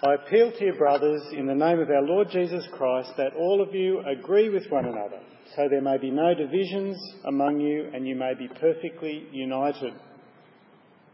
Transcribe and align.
I 0.00 0.14
appeal 0.14 0.52
to 0.52 0.64
you, 0.64 0.74
brothers, 0.74 1.22
in 1.32 1.46
the 1.46 1.54
name 1.56 1.80
of 1.80 1.90
our 1.90 2.02
Lord 2.02 2.28
Jesus 2.30 2.64
Christ, 2.72 3.10
that 3.16 3.34
all 3.36 3.60
of 3.60 3.74
you 3.74 4.00
agree 4.06 4.48
with 4.48 4.64
one 4.70 4.84
another, 4.84 5.18
so 5.56 5.66
there 5.68 5.82
may 5.82 5.98
be 5.98 6.12
no 6.12 6.34
divisions 6.34 6.96
among 7.24 7.58
you 7.58 7.90
and 7.92 8.06
you 8.06 8.14
may 8.14 8.32
be 8.34 8.46
perfectly 8.46 9.26
united. 9.32 9.94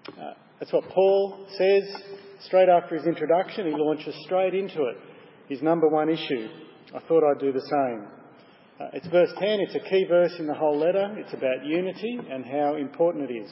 Uh, 0.08 0.34
that's 0.60 0.70
what 0.70 0.86
Paul 0.90 1.46
says 1.56 1.82
straight 2.40 2.68
after 2.68 2.96
his 2.96 3.06
introduction. 3.06 3.68
He 3.68 3.72
launches 3.74 4.14
straight 4.26 4.54
into 4.54 4.82
it, 4.84 4.98
his 5.48 5.62
number 5.62 5.88
one 5.88 6.10
issue. 6.10 6.48
I 6.94 7.00
thought 7.08 7.22
I'd 7.24 7.40
do 7.40 7.52
the 7.52 7.60
same. 7.60 8.06
Uh, 8.78 8.90
it's 8.92 9.06
verse 9.06 9.30
10, 9.38 9.60
it's 9.60 9.76
a 9.76 9.88
key 9.88 10.04
verse 10.06 10.34
in 10.38 10.46
the 10.46 10.52
whole 10.52 10.78
letter. 10.78 11.16
It's 11.16 11.32
about 11.32 11.64
unity 11.64 12.18
and 12.30 12.44
how 12.44 12.74
important 12.74 13.30
it 13.30 13.34
is. 13.34 13.50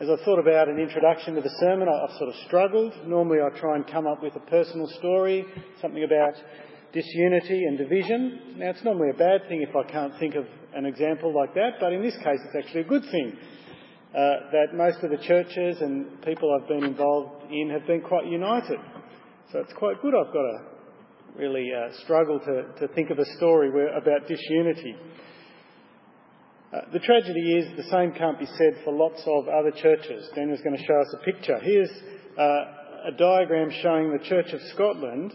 As 0.00 0.08
I 0.08 0.16
thought 0.24 0.38
about 0.38 0.70
an 0.70 0.78
introduction 0.78 1.34
to 1.34 1.42
the 1.42 1.54
sermon, 1.60 1.86
I've 1.86 2.16
sort 2.16 2.30
of 2.30 2.34
struggled. 2.46 2.94
Normally 3.06 3.40
I 3.44 3.50
try 3.60 3.76
and 3.76 3.86
come 3.86 4.06
up 4.06 4.22
with 4.22 4.34
a 4.34 4.40
personal 4.48 4.88
story, 4.98 5.44
something 5.82 6.02
about 6.02 6.32
disunity 6.90 7.64
and 7.66 7.76
division. 7.76 8.56
Now 8.56 8.70
it's 8.70 8.82
normally 8.82 9.10
a 9.10 9.18
bad 9.18 9.46
thing 9.50 9.60
if 9.60 9.76
I 9.76 9.82
can't 9.92 10.18
think 10.18 10.36
of 10.36 10.46
an 10.72 10.86
example 10.86 11.34
like 11.36 11.52
that, 11.52 11.72
but 11.80 11.92
in 11.92 12.00
this 12.00 12.16
case 12.24 12.40
it's 12.46 12.64
actually 12.64 12.80
a 12.80 12.84
good 12.84 13.02
thing. 13.10 13.36
Uh, 14.14 14.48
that 14.52 14.68
most 14.72 15.04
of 15.04 15.10
the 15.10 15.18
churches 15.18 15.82
and 15.82 16.22
people 16.22 16.48
I've 16.50 16.66
been 16.66 16.84
involved 16.84 17.52
in 17.52 17.68
have 17.68 17.86
been 17.86 18.00
quite 18.00 18.24
united. 18.24 18.78
So 19.52 19.58
it's 19.58 19.74
quite 19.74 20.00
good 20.00 20.14
I've 20.14 20.32
got 20.32 20.48
to 20.48 20.58
really 21.36 21.68
uh, 21.76 21.92
struggle 22.04 22.40
to, 22.40 22.86
to 22.86 22.88
think 22.94 23.10
of 23.10 23.18
a 23.18 23.26
story 23.36 23.70
where, 23.70 23.94
about 23.94 24.26
disunity. 24.26 24.96
Uh, 26.72 26.82
the 26.92 27.00
tragedy 27.00 27.56
is 27.56 27.76
the 27.76 27.90
same 27.90 28.12
can't 28.12 28.38
be 28.38 28.46
said 28.46 28.80
for 28.84 28.92
lots 28.92 29.20
of 29.26 29.48
other 29.48 29.72
churches. 29.72 30.30
Daniel's 30.36 30.60
going 30.60 30.76
to 30.76 30.84
show 30.84 31.00
us 31.00 31.12
a 31.14 31.24
picture. 31.24 31.58
Here's 31.58 31.90
uh, 32.38 33.08
a 33.08 33.12
diagram 33.18 33.70
showing 33.82 34.12
the 34.12 34.24
Church 34.24 34.52
of 34.52 34.60
Scotland 34.72 35.34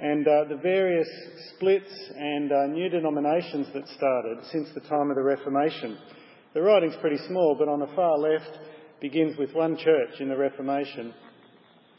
and 0.00 0.26
uh, 0.26 0.48
the 0.48 0.56
various 0.56 1.08
splits 1.54 1.94
and 2.16 2.50
uh, 2.50 2.66
new 2.66 2.88
denominations 2.88 3.68
that 3.72 3.86
started 3.86 4.38
since 4.50 4.68
the 4.74 4.80
time 4.80 5.10
of 5.10 5.16
the 5.16 5.22
Reformation. 5.22 5.96
The 6.54 6.62
writing's 6.62 6.96
pretty 7.00 7.18
small, 7.28 7.54
but 7.56 7.68
on 7.68 7.78
the 7.78 7.94
far 7.94 8.18
left 8.18 8.58
begins 9.00 9.38
with 9.38 9.54
one 9.54 9.76
church 9.76 10.18
in 10.18 10.28
the 10.28 10.36
Reformation, 10.36 11.14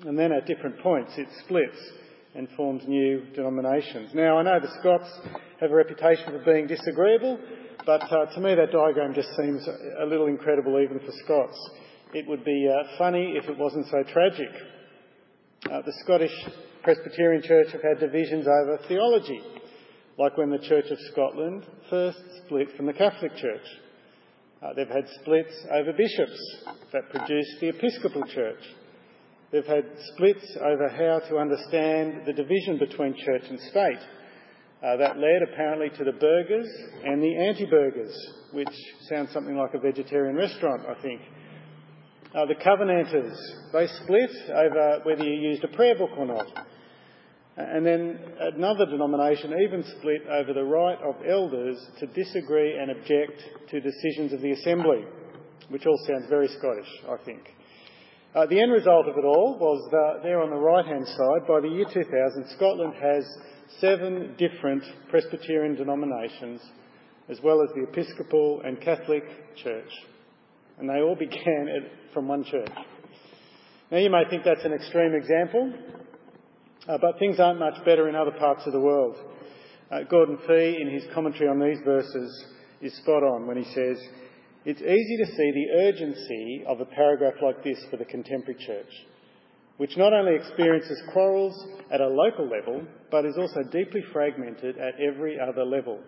and 0.02 0.20
then 0.20 0.34
at 0.34 0.48
different 0.48 0.80
points 0.80 1.14
it 1.16 1.30
splits 1.46 1.78
and 2.36 2.50
forms 2.58 2.84
new 2.86 3.24
denominations. 3.34 4.10
Now, 4.14 4.38
I 4.38 4.44
know 4.44 4.60
the 4.60 4.68
Scots 4.82 5.10
have 5.62 5.72
a 5.72 5.76
reputation 5.76 6.26
for 6.26 6.44
being 6.44 6.68
disagreeable, 6.68 7.40
but 7.86 8.12
uh, 8.12 8.26
to 8.34 8.40
me, 8.40 8.56
that 8.56 8.72
diagram 8.72 9.14
just 9.14 9.30
seems 9.38 9.68
a 10.00 10.06
little 10.06 10.28
incredible 10.28 10.80
even 10.80 11.00
for 11.00 11.12
Scots. 11.24 11.70
It 12.14 12.28
would 12.28 12.44
be 12.44 12.68
uh, 12.68 12.98
funny 12.98 13.34
if 13.36 13.50
it 13.50 13.58
wasn't 13.58 13.86
so 13.88 14.04
tragic. 14.12 14.50
Uh, 15.72 15.82
the 15.82 15.94
Scottish 16.04 16.34
Presbyterian 16.84 17.44
Church 17.44 17.68
have 17.72 17.82
had 17.82 18.00
divisions 18.00 18.48
over 18.48 18.80
theology, 18.88 19.42
like 20.18 20.38
when 20.38 20.50
the 20.50 20.60
Church 20.60 20.86
of 20.90 20.98
Scotland 21.12 21.66
first 21.90 22.20
split 22.46 22.70
from 22.76 22.86
the 22.86 22.94
Catholic 22.94 23.36
Church. 23.36 23.66
Uh, 24.62 24.74
they've 24.74 24.88
had 24.88 25.08
splits 25.22 25.54
over 25.72 25.92
bishops 25.94 26.58
that 26.92 27.10
produced 27.12 27.60
the 27.60 27.70
Episcopal 27.70 28.24
Church. 28.34 28.62
They've 29.52 29.66
had 29.66 29.86
splits 30.14 30.58
over 30.60 30.90
how 30.90 31.28
to 31.30 31.38
understand 31.38 32.26
the 32.26 32.34
division 32.34 32.78
between 32.80 33.16
church 33.16 33.44
and 33.50 33.60
state 33.60 34.00
uh, 34.84 34.98
that 34.98 35.18
led 35.18 35.42
apparently 35.42 35.90
to 35.98 36.04
the 36.04 36.12
burghers 36.12 36.68
and 37.04 37.22
the 37.22 37.36
anti-burghers, 37.38 38.14
which 38.52 38.74
sounds 39.10 39.32
something 39.32 39.56
like 39.56 39.74
a 39.74 39.80
vegetarian 39.80 40.36
restaurant, 40.36 40.84
I 40.88 41.02
think. 41.02 41.22
Uh, 42.34 42.46
the 42.46 42.56
Covenanters, 42.56 43.38
they 43.72 43.88
split 44.04 44.30
over 44.54 45.00
whether 45.04 45.24
you 45.24 45.50
used 45.50 45.64
a 45.64 45.70
prayer 45.70 45.98
book 45.98 46.12
or 46.18 46.26
not. 46.26 46.48
And 47.58 47.86
then 47.86 48.20
another 48.40 48.86
denomination 48.86 49.54
even 49.64 49.84
split 49.98 50.28
over 50.28 50.52
the 50.54 50.64
right 50.64 50.98
of 51.02 51.16
elders 51.26 51.78
to 52.00 52.08
disagree 52.08 52.78
and 52.78 52.92
object 52.92 53.42
to 53.70 53.80
decisions 53.80 54.34
of 54.34 54.42
the 54.42 54.52
Assembly, 54.52 55.06
which 55.70 55.86
all 55.86 55.98
sounds 56.06 56.28
very 56.30 56.50
Scottish, 56.50 56.90
I 57.10 57.24
think. 57.24 57.44
Uh, 58.36 58.46
the 58.48 58.60
end 58.60 58.70
result 58.70 59.08
of 59.08 59.18
it 59.18 59.24
all 59.24 59.58
was 59.58 59.88
that 59.92 60.22
there 60.22 60.42
on 60.42 60.50
the 60.50 60.56
right 60.58 60.86
hand 60.86 61.08
side, 61.08 61.48
by 61.48 61.62
the 61.62 61.70
year 61.70 61.86
2000, 61.86 62.46
Scotland 62.58 62.94
has 63.02 63.24
seven 63.80 64.36
different 64.38 64.84
Presbyterian 65.10 65.76
denominations, 65.76 66.60
as 67.30 67.40
well 67.42 67.62
as 67.64 67.70
the 67.74 67.84
Episcopal 67.84 68.62
and 68.66 68.82
Catholic 68.82 69.24
Church. 69.56 69.90
And 70.78 70.90
they 70.90 71.00
all 71.00 71.16
began 71.20 71.70
at, 71.70 72.14
from 72.14 72.28
one 72.28 72.44
church. 72.44 72.70
Now, 73.90 74.00
you 74.00 74.10
may 74.10 74.24
think 74.30 74.44
that's 74.44 74.66
an 74.66 74.74
extreme 74.74 75.14
example, 75.14 75.74
uh, 76.90 76.98
but 77.00 77.18
things 77.20 77.40
aren't 77.40 77.60
much 77.60 77.86
better 77.86 78.10
in 78.10 78.16
other 78.16 78.32
parts 78.38 78.64
of 78.66 78.74
the 78.74 78.82
world. 78.82 79.16
Uh, 79.90 80.00
Gordon 80.10 80.40
Fee, 80.46 80.78
in 80.82 80.94
his 80.94 81.06
commentary 81.14 81.48
on 81.48 81.62
these 81.62 81.80
verses, 81.86 82.46
is 82.82 82.98
spot 82.98 83.24
on 83.24 83.48
when 83.48 83.56
he 83.56 83.74
says, 83.74 83.98
It's 84.66 84.82
easy 84.82 85.18
to 85.18 85.26
see 85.26 85.52
the 85.52 85.80
urgency 85.88 86.64
of 86.68 86.82
a 86.82 86.86
paragraph 86.86 87.36
like 87.42 87.64
this 87.64 87.78
for 87.90 87.98
the 87.98 88.06
contemporary 88.06 88.60
church 88.66 88.92
which 89.78 89.98
not 89.98 90.14
only 90.14 90.36
experiences 90.36 91.02
quarrels 91.12 91.68
at 91.92 92.00
a 92.00 92.08
local 92.08 92.48
level, 92.48 92.82
but 93.12 93.26
is 93.26 93.38
also 93.38 93.62
deeply 93.72 94.02
fragmented 94.14 94.78
at 94.78 94.94
every 95.00 95.38
other 95.40 95.66
level. 95.66 96.00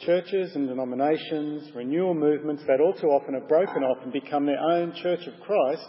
Churches 0.00 0.54
and 0.54 0.68
denominations, 0.68 1.70
renewal 1.74 2.14
movements 2.14 2.62
that 2.66 2.80
all 2.80 2.92
too 2.92 3.06
often 3.06 3.34
are 3.34 3.48
broken 3.48 3.82
off 3.82 3.98
and 4.02 4.12
become 4.12 4.46
their 4.46 4.60
own 4.60 4.92
Church 5.02 5.26
of 5.26 5.40
Christ, 5.40 5.88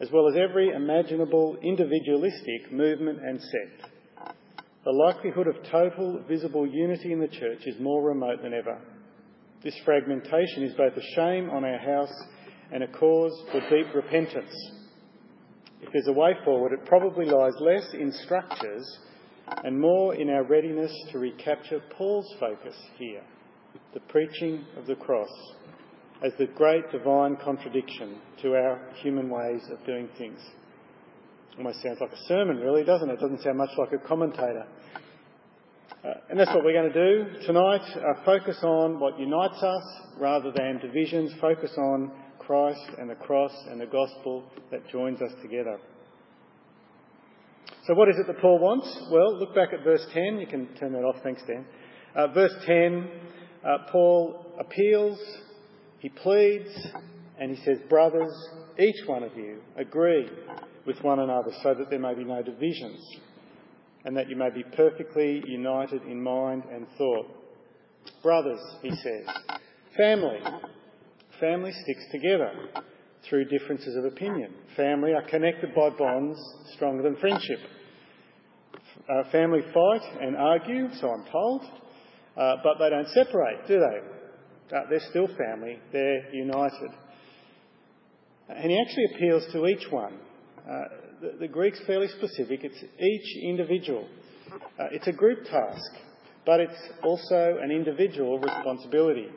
as 0.00 0.10
well 0.12 0.28
as 0.28 0.36
every 0.36 0.70
imaginable 0.70 1.56
individualistic 1.62 2.72
movement 2.72 3.20
and 3.24 3.40
sect. 3.40 3.90
The 4.84 4.90
likelihood 4.90 5.46
of 5.46 5.56
total 5.70 6.22
visible 6.28 6.66
unity 6.66 7.12
in 7.12 7.20
the 7.20 7.28
church 7.28 7.66
is 7.66 7.80
more 7.80 8.02
remote 8.02 8.42
than 8.42 8.52
ever. 8.52 8.78
This 9.64 9.74
fragmentation 9.82 10.62
is 10.62 10.74
both 10.74 10.92
a 10.94 11.14
shame 11.14 11.48
on 11.48 11.64
our 11.64 11.78
house 11.78 12.12
and 12.70 12.82
a 12.82 12.88
cause 12.88 13.32
for 13.50 13.60
deep 13.70 13.94
repentance. 13.94 14.54
If 15.80 15.90
there's 15.90 16.06
a 16.06 16.12
way 16.12 16.32
forward, 16.44 16.72
it 16.72 16.84
probably 16.84 17.24
lies 17.24 17.54
less 17.60 17.94
in 17.94 18.12
structures 18.12 18.98
and 19.64 19.80
more 19.80 20.14
in 20.16 20.28
our 20.28 20.44
readiness 20.44 20.92
to 21.12 21.18
recapture 21.18 21.80
Paul's 21.96 22.30
focus 22.38 22.76
here 22.98 23.22
the 23.94 24.00
preaching 24.00 24.64
of 24.76 24.86
the 24.86 24.94
cross 24.96 25.30
as 26.24 26.32
the 26.38 26.46
great 26.46 26.90
divine 26.92 27.36
contradiction 27.42 28.18
to 28.42 28.54
our 28.54 28.80
human 29.02 29.30
ways 29.30 29.62
of 29.70 29.84
doing 29.86 30.08
things. 30.18 30.38
Almost 31.56 31.82
sounds 31.82 31.98
like 32.00 32.12
a 32.12 32.24
sermon, 32.26 32.58
really, 32.58 32.84
doesn't 32.84 33.08
it? 33.08 33.18
Doesn't 33.18 33.42
sound 33.42 33.58
much 33.58 33.70
like 33.78 33.92
a 33.92 33.98
commentator. 34.06 34.66
Uh, 36.04 36.12
and 36.28 36.38
that's 36.38 36.50
what 36.50 36.62
we're 36.62 36.74
going 36.74 36.92
to 36.92 37.32
do 37.32 37.46
tonight. 37.46 37.80
Uh, 37.96 38.22
focus 38.26 38.58
on 38.62 39.00
what 39.00 39.18
unites 39.18 39.62
us 39.62 39.82
rather 40.18 40.52
than 40.54 40.78
divisions. 40.78 41.32
Focus 41.40 41.70
on 41.78 42.12
Christ 42.38 42.90
and 42.98 43.08
the 43.08 43.14
cross 43.14 43.52
and 43.70 43.80
the 43.80 43.86
gospel 43.86 44.44
that 44.70 44.86
joins 44.90 45.22
us 45.22 45.30
together. 45.40 45.78
So, 47.86 47.94
what 47.94 48.10
is 48.10 48.16
it 48.18 48.26
that 48.26 48.38
Paul 48.38 48.58
wants? 48.58 48.86
Well, 49.10 49.38
look 49.38 49.54
back 49.54 49.70
at 49.72 49.82
verse 49.82 50.04
10. 50.12 50.40
You 50.40 50.46
can 50.46 50.68
turn 50.78 50.92
that 50.92 51.04
off. 51.04 51.16
Thanks, 51.22 51.40
Dan. 51.46 51.64
Uh, 52.14 52.26
verse 52.28 52.54
10, 52.66 53.10
uh, 53.64 53.78
Paul 53.90 54.44
appeals, 54.60 55.18
he 56.00 56.10
pleads, 56.10 56.68
and 57.40 57.50
he 57.50 57.64
says, 57.64 57.78
Brothers, 57.88 58.32
each 58.78 59.06
one 59.06 59.22
of 59.22 59.34
you 59.36 59.62
agree 59.76 60.28
with 60.86 61.02
one 61.02 61.20
another 61.20 61.50
so 61.62 61.72
that 61.72 61.88
there 61.88 61.98
may 61.98 62.14
be 62.14 62.24
no 62.24 62.42
divisions 62.42 63.00
and 64.04 64.16
that 64.16 64.28
you 64.28 64.36
may 64.36 64.50
be 64.50 64.64
perfectly 64.76 65.42
united 65.46 66.02
in 66.02 66.22
mind 66.22 66.64
and 66.72 66.86
thought. 66.98 67.26
Brothers, 68.22 68.60
he 68.82 68.90
says, 68.90 69.26
family, 69.96 70.40
Family 71.40 71.72
sticks 71.72 72.04
together 72.12 72.52
through 73.28 73.46
differences 73.46 73.96
of 73.96 74.04
opinion. 74.04 74.54
Family 74.76 75.12
are 75.12 75.28
connected 75.28 75.74
by 75.74 75.90
bonds 75.90 76.38
stronger 76.74 77.02
than 77.02 77.16
friendship. 77.16 77.58
Uh, 79.08 79.30
family 79.32 79.60
fight 79.72 80.02
and 80.20 80.36
argue, 80.36 80.88
so 81.00 81.10
I'm 81.10 81.24
told, 81.30 81.62
uh, 82.36 82.56
but 82.62 82.78
they 82.78 82.90
don't 82.90 83.08
separate, 83.08 83.66
do 83.66 83.80
they? 83.80 84.76
Uh, 84.76 84.80
they're 84.88 85.10
still 85.10 85.26
family, 85.26 85.80
they're 85.92 86.32
united. 86.32 86.90
And 88.48 88.70
he 88.70 88.80
actually 88.80 89.16
appeals 89.16 89.52
to 89.52 89.66
each 89.66 89.90
one. 89.90 90.18
The, 91.20 91.36
the, 91.40 91.48
Greek's 91.48 91.80
fairly 91.86 92.08
specific, 92.08 92.60
it's 92.64 92.82
each 92.82 93.44
individual. 93.44 94.06
Uh, 94.78 94.86
it's 94.90 95.06
a 95.06 95.12
group 95.12 95.44
task, 95.44 95.90
but 96.44 96.60
it's 96.60 96.88
also 97.02 97.58
an 97.62 97.70
individual 97.70 98.38
responsibility. 98.38 99.28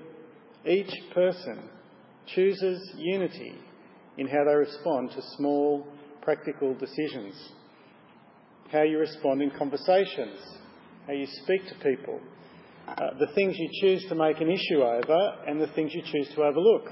Each 0.66 0.92
person 1.14 1.70
chooses 2.36 2.92
unity 2.98 3.54
in 4.18 4.28
how 4.28 4.44
they 4.46 4.56
respond 4.56 5.12
to 5.12 5.22
small, 5.38 5.88
practical 6.22 6.74
decisions, 6.74 7.36
how 8.72 8.82
you 8.82 8.98
respond 8.98 9.42
in 9.42 9.52
conversations, 9.52 10.40
how 11.06 11.14
you 11.14 11.28
speak 11.44 11.62
to 11.68 11.76
people, 11.76 12.20
uh, 12.88 13.12
the 13.20 13.28
things 13.36 13.56
you 13.58 13.70
choose 13.82 14.06
to 14.10 14.16
make 14.16 14.42
an 14.42 14.50
issue 14.50 14.82
over, 14.82 15.36
and 15.48 15.62
the 15.62 15.68
things 15.68 15.94
you 15.94 16.02
choose 16.02 16.30
to 16.36 16.44
overlook. 16.44 16.90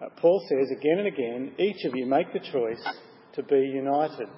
Uh, 0.00 0.06
Paul 0.20 0.44
says 0.48 0.70
again 0.76 0.98
and 0.98 1.08
again, 1.08 1.52
each 1.58 1.84
of 1.84 1.94
you 1.94 2.06
make 2.06 2.32
the 2.32 2.40
choice 2.40 2.82
to 3.34 3.42
be 3.42 3.58
united. 3.58 4.28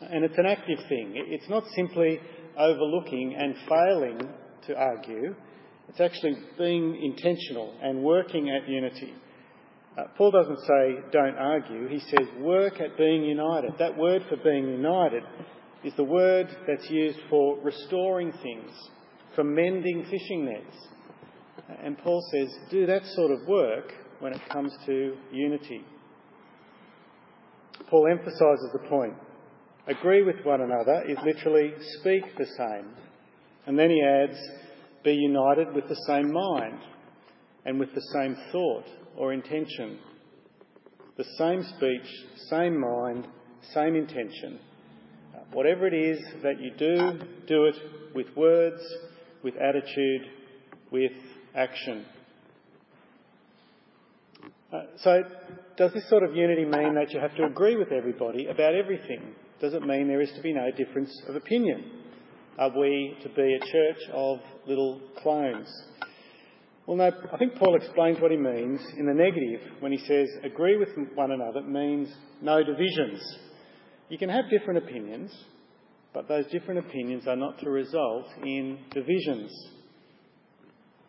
And 0.00 0.24
it's 0.24 0.38
an 0.38 0.46
active 0.46 0.78
thing. 0.88 1.12
It's 1.14 1.48
not 1.48 1.64
simply 1.76 2.20
overlooking 2.58 3.36
and 3.38 3.54
failing 3.68 4.20
to 4.66 4.74
argue. 4.74 5.34
It's 5.88 6.00
actually 6.00 6.36
being 6.58 7.00
intentional 7.02 7.74
and 7.82 8.02
working 8.02 8.50
at 8.50 8.68
unity. 8.68 9.14
Uh, 9.98 10.04
Paul 10.16 10.30
doesn't 10.30 10.60
say 10.60 10.94
don't 11.12 11.36
argue, 11.36 11.88
he 11.88 11.98
says 11.98 12.28
work 12.38 12.80
at 12.80 12.96
being 12.96 13.24
united. 13.24 13.72
That 13.78 13.96
word 13.96 14.22
for 14.28 14.36
being 14.36 14.68
united 14.68 15.24
is 15.84 15.92
the 15.96 16.04
word 16.04 16.46
that's 16.66 16.88
used 16.88 17.18
for 17.28 17.58
restoring 17.62 18.32
things, 18.42 18.70
for 19.34 19.42
mending 19.42 20.04
fishing 20.04 20.44
nets. 20.44 20.76
And 21.82 21.98
Paul 21.98 22.24
says 22.32 22.48
do 22.70 22.86
that 22.86 23.04
sort 23.04 23.32
of 23.32 23.48
work 23.48 23.92
when 24.20 24.32
it 24.32 24.40
comes 24.50 24.72
to 24.86 25.16
unity. 25.32 25.84
Paul 27.88 28.08
emphasises 28.08 28.70
the 28.72 28.88
point. 28.88 29.14
Agree 29.86 30.22
with 30.22 30.36
one 30.44 30.60
another 30.60 31.02
is 31.08 31.16
literally 31.24 31.72
speak 32.00 32.22
the 32.36 32.46
same. 32.46 32.94
And 33.66 33.78
then 33.78 33.90
he 33.90 34.02
adds, 34.02 34.38
be 35.02 35.14
united 35.14 35.74
with 35.74 35.88
the 35.88 35.96
same 36.06 36.32
mind 36.32 36.80
and 37.64 37.78
with 37.78 37.94
the 37.94 38.02
same 38.12 38.36
thought 38.52 38.84
or 39.16 39.32
intention. 39.32 39.98
The 41.16 41.24
same 41.38 41.62
speech, 41.62 42.08
same 42.48 42.78
mind, 42.78 43.26
same 43.74 43.94
intention. 43.94 44.60
Whatever 45.52 45.86
it 45.86 45.94
is 45.94 46.18
that 46.42 46.60
you 46.60 46.70
do, 46.78 47.18
do 47.46 47.64
it 47.64 47.74
with 48.14 48.26
words, 48.36 48.80
with 49.42 49.54
attitude, 49.56 50.22
with 50.90 51.12
action. 51.54 52.04
Uh, 54.72 54.82
so, 54.98 55.22
does 55.76 55.92
this 55.92 56.08
sort 56.08 56.22
of 56.22 56.36
unity 56.36 56.64
mean 56.64 56.94
that 56.94 57.10
you 57.10 57.18
have 57.18 57.34
to 57.36 57.44
agree 57.44 57.76
with 57.76 57.90
everybody 57.90 58.46
about 58.46 58.74
everything? 58.74 59.34
Does 59.60 59.74
it 59.74 59.82
mean 59.82 60.06
there 60.06 60.20
is 60.20 60.30
to 60.36 60.42
be 60.42 60.52
no 60.52 60.70
difference 60.70 61.10
of 61.28 61.34
opinion? 61.34 61.90
Are 62.56 62.70
we 62.78 63.16
to 63.22 63.28
be 63.30 63.54
a 63.54 63.58
church 63.58 63.98
of 64.12 64.38
little 64.66 65.00
clones? 65.18 65.68
Well, 66.86 66.96
no, 66.96 67.10
I 67.32 67.36
think 67.36 67.56
Paul 67.56 67.74
explains 67.76 68.20
what 68.20 68.30
he 68.30 68.36
means 68.36 68.80
in 68.96 69.06
the 69.06 69.14
negative 69.14 69.60
when 69.80 69.92
he 69.92 69.98
says 69.98 70.28
agree 70.44 70.76
with 70.76 70.88
one 71.14 71.32
another 71.32 71.62
means 71.62 72.08
no 72.40 72.62
divisions. 72.62 73.20
You 74.08 74.18
can 74.18 74.28
have 74.28 74.50
different 74.50 74.84
opinions, 74.84 75.32
but 76.14 76.28
those 76.28 76.46
different 76.46 76.80
opinions 76.80 77.26
are 77.26 77.36
not 77.36 77.58
to 77.60 77.70
result 77.70 78.26
in 78.44 78.78
divisions. 78.92 79.50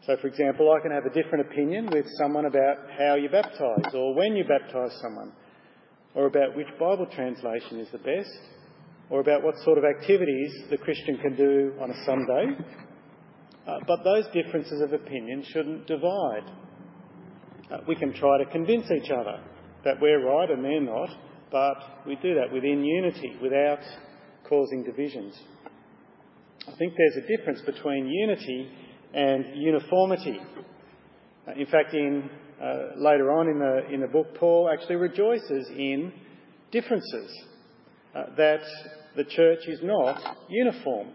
So, 0.06 0.18
for 0.20 0.28
example, 0.28 0.74
I 0.74 0.82
can 0.82 0.92
have 0.92 1.06
a 1.06 1.14
different 1.14 1.46
opinion 1.52 1.88
with 1.94 2.08
someone 2.18 2.46
about 2.46 2.78
how 2.98 3.16
you 3.16 3.30
baptise 3.30 3.94
or 3.94 4.16
when 4.16 4.36
you 4.36 4.44
baptise 4.44 4.98
someone, 5.00 5.32
or 6.16 6.26
about 6.26 6.56
which 6.56 6.68
Bible 6.80 7.06
translation 7.14 7.80
is 7.80 7.88
the 7.92 8.00
best, 8.00 8.36
or 9.12 9.20
about 9.20 9.44
what 9.44 9.54
sort 9.64 9.78
of 9.78 9.84
activities 9.84 10.64
the 10.72 10.78
Christian 10.78 11.20
can 11.20 11.36
do 11.36 11.74
on 11.80 11.92
a 11.92 12.06
Sunday. 12.06 12.66
Uh, 13.68 13.78
but 13.88 14.04
those 14.04 14.26
differences 14.34 14.82
of 14.82 14.92
opinion 14.92 15.44
shouldn't 15.54 15.86
divide. 15.86 16.50
Uh, 17.70 17.78
we 17.88 17.96
can 17.96 18.12
try 18.12 18.40
to 18.40 18.46
convince 18.46 18.90
each 18.90 19.12
other 19.12 19.40
that 19.86 20.02
we're 20.02 20.26
right 20.26 20.50
and 20.50 20.66
they're 20.66 20.82
not, 20.82 21.10
but 21.52 22.08
we 22.08 22.16
do 22.16 22.34
that 22.34 22.52
within 22.52 22.84
unity 22.84 23.38
without 23.40 23.80
causing 24.50 24.84
divisions. 24.84 25.40
I 26.68 26.76
think 26.78 26.94
there's 26.98 27.24
a 27.24 27.38
difference 27.38 27.62
between 27.62 28.08
unity 28.08 28.68
and 29.14 29.46
uniformity. 29.56 30.40
In 31.56 31.66
fact, 31.66 31.94
in, 31.94 32.30
uh, 32.62 32.98
later 32.98 33.32
on 33.32 33.48
in 33.48 33.60
the, 33.60 33.94
in 33.94 34.02
the 34.02 34.08
book, 34.08 34.36
Paul 34.40 34.70
actually 34.72 34.96
rejoices 34.96 35.68
in 35.70 36.14
differences, 36.72 37.44
uh, 38.16 38.24
that 38.38 38.62
the 39.16 39.24
church 39.26 39.60
is 39.68 39.80
not 39.84 40.38
uniform. 40.50 41.10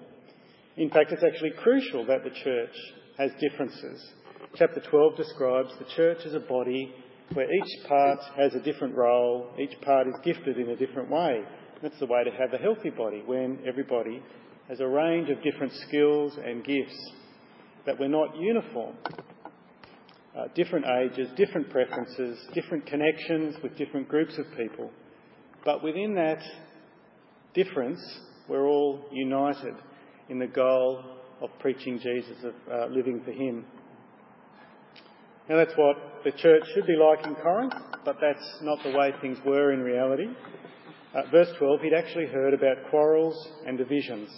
In 0.77 0.91
fact, 0.91 1.13
it's 1.13 1.25
actually 1.25 1.53
crucial 1.63 2.05
that 2.07 2.25
the 2.25 2.31
church 2.31 2.75
has 3.17 3.31
differences. 3.41 4.13
Chapter 4.57 4.81
12 4.91 5.17
describes 5.17 5.71
the 5.79 5.87
church 5.97 6.19
as 6.27 6.35
a 6.35 6.41
body 6.41 6.93
where 7.33 7.47
each 7.47 7.89
part 7.89 8.19
has 8.37 8.55
a 8.55 8.61
different 8.61 8.95
role, 8.95 9.49
each 9.59 9.81
part 9.81 10.07
is 10.07 10.15
gifted 10.23 10.59
in 10.59 10.71
a 10.71 10.77
different 10.77 11.11
way. 11.11 11.43
That's 11.83 11.99
the 11.99 12.07
way 12.07 12.25
to 12.25 12.31
have 12.31 12.53
a 12.53 12.59
healthy 12.59 12.91
body, 12.91 13.23
when 13.27 13.59
everybody 13.67 14.23
has 14.69 14.81
a 14.81 14.87
range 14.87 15.29
of 15.31 15.43
different 15.43 15.73
skills 15.89 16.39
and 16.43 16.65
gifts, 16.65 17.11
that 17.87 17.99
we're 17.99 18.09
not 18.09 18.37
uniform. 18.37 18.95
Uh, 20.37 20.49
different 20.55 20.85
ages, 21.03 21.29
different 21.37 21.71
preferences, 21.71 22.39
different 22.53 22.85
connections 22.85 23.55
with 23.63 23.77
different 23.79 24.07
groups 24.09 24.37
of 24.37 24.45
people. 24.57 24.91
But 25.65 25.83
within 25.83 26.15
that 26.17 26.43
difference, 27.55 28.01
we're 28.49 28.67
all 28.67 29.07
united 29.11 29.75
in 30.29 30.39
the 30.39 30.47
goal 30.47 31.03
of 31.41 31.51
preaching 31.61 31.99
Jesus, 31.99 32.37
of 32.45 32.55
uh, 32.71 32.87
living 32.95 33.23
for 33.25 33.33
Him. 33.33 33.65
Now, 35.49 35.57
that's 35.57 35.75
what 35.77 35.97
the 36.25 36.33
church 36.33 36.65
should 36.75 36.87
be 36.87 36.97
like 36.97 37.25
in 37.25 37.35
Corinth, 37.37 37.75
but 38.05 38.17
that's 38.21 38.59
not 38.63 38.83
the 38.83 38.91
way 38.91 39.13
things 39.21 39.39
were 39.47 39.73
in 39.73 39.81
reality. 39.81 40.27
Uh, 41.15 41.23
verse 41.31 41.49
12, 41.59 41.81
he'd 41.83 41.95
actually 41.95 42.27
heard 42.27 42.53
about 42.53 42.91
quarrels 42.91 43.49
and 43.65 43.79
divisions. 43.79 44.29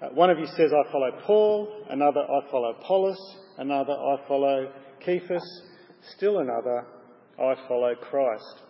Uh, 0.00 0.08
one 0.08 0.28
of 0.28 0.38
you 0.38 0.46
says, 0.46 0.72
I 0.72 0.92
follow 0.92 1.10
Paul, 1.24 1.84
another, 1.88 2.20
I 2.20 2.50
follow 2.50 2.70
Apollos, 2.78 3.36
another, 3.56 3.92
I 3.92 4.16
follow 4.28 4.70
Cephas, 5.02 5.62
still 6.16 6.40
another, 6.40 6.84
I 7.38 7.54
follow 7.66 7.94
Christ. 7.94 8.62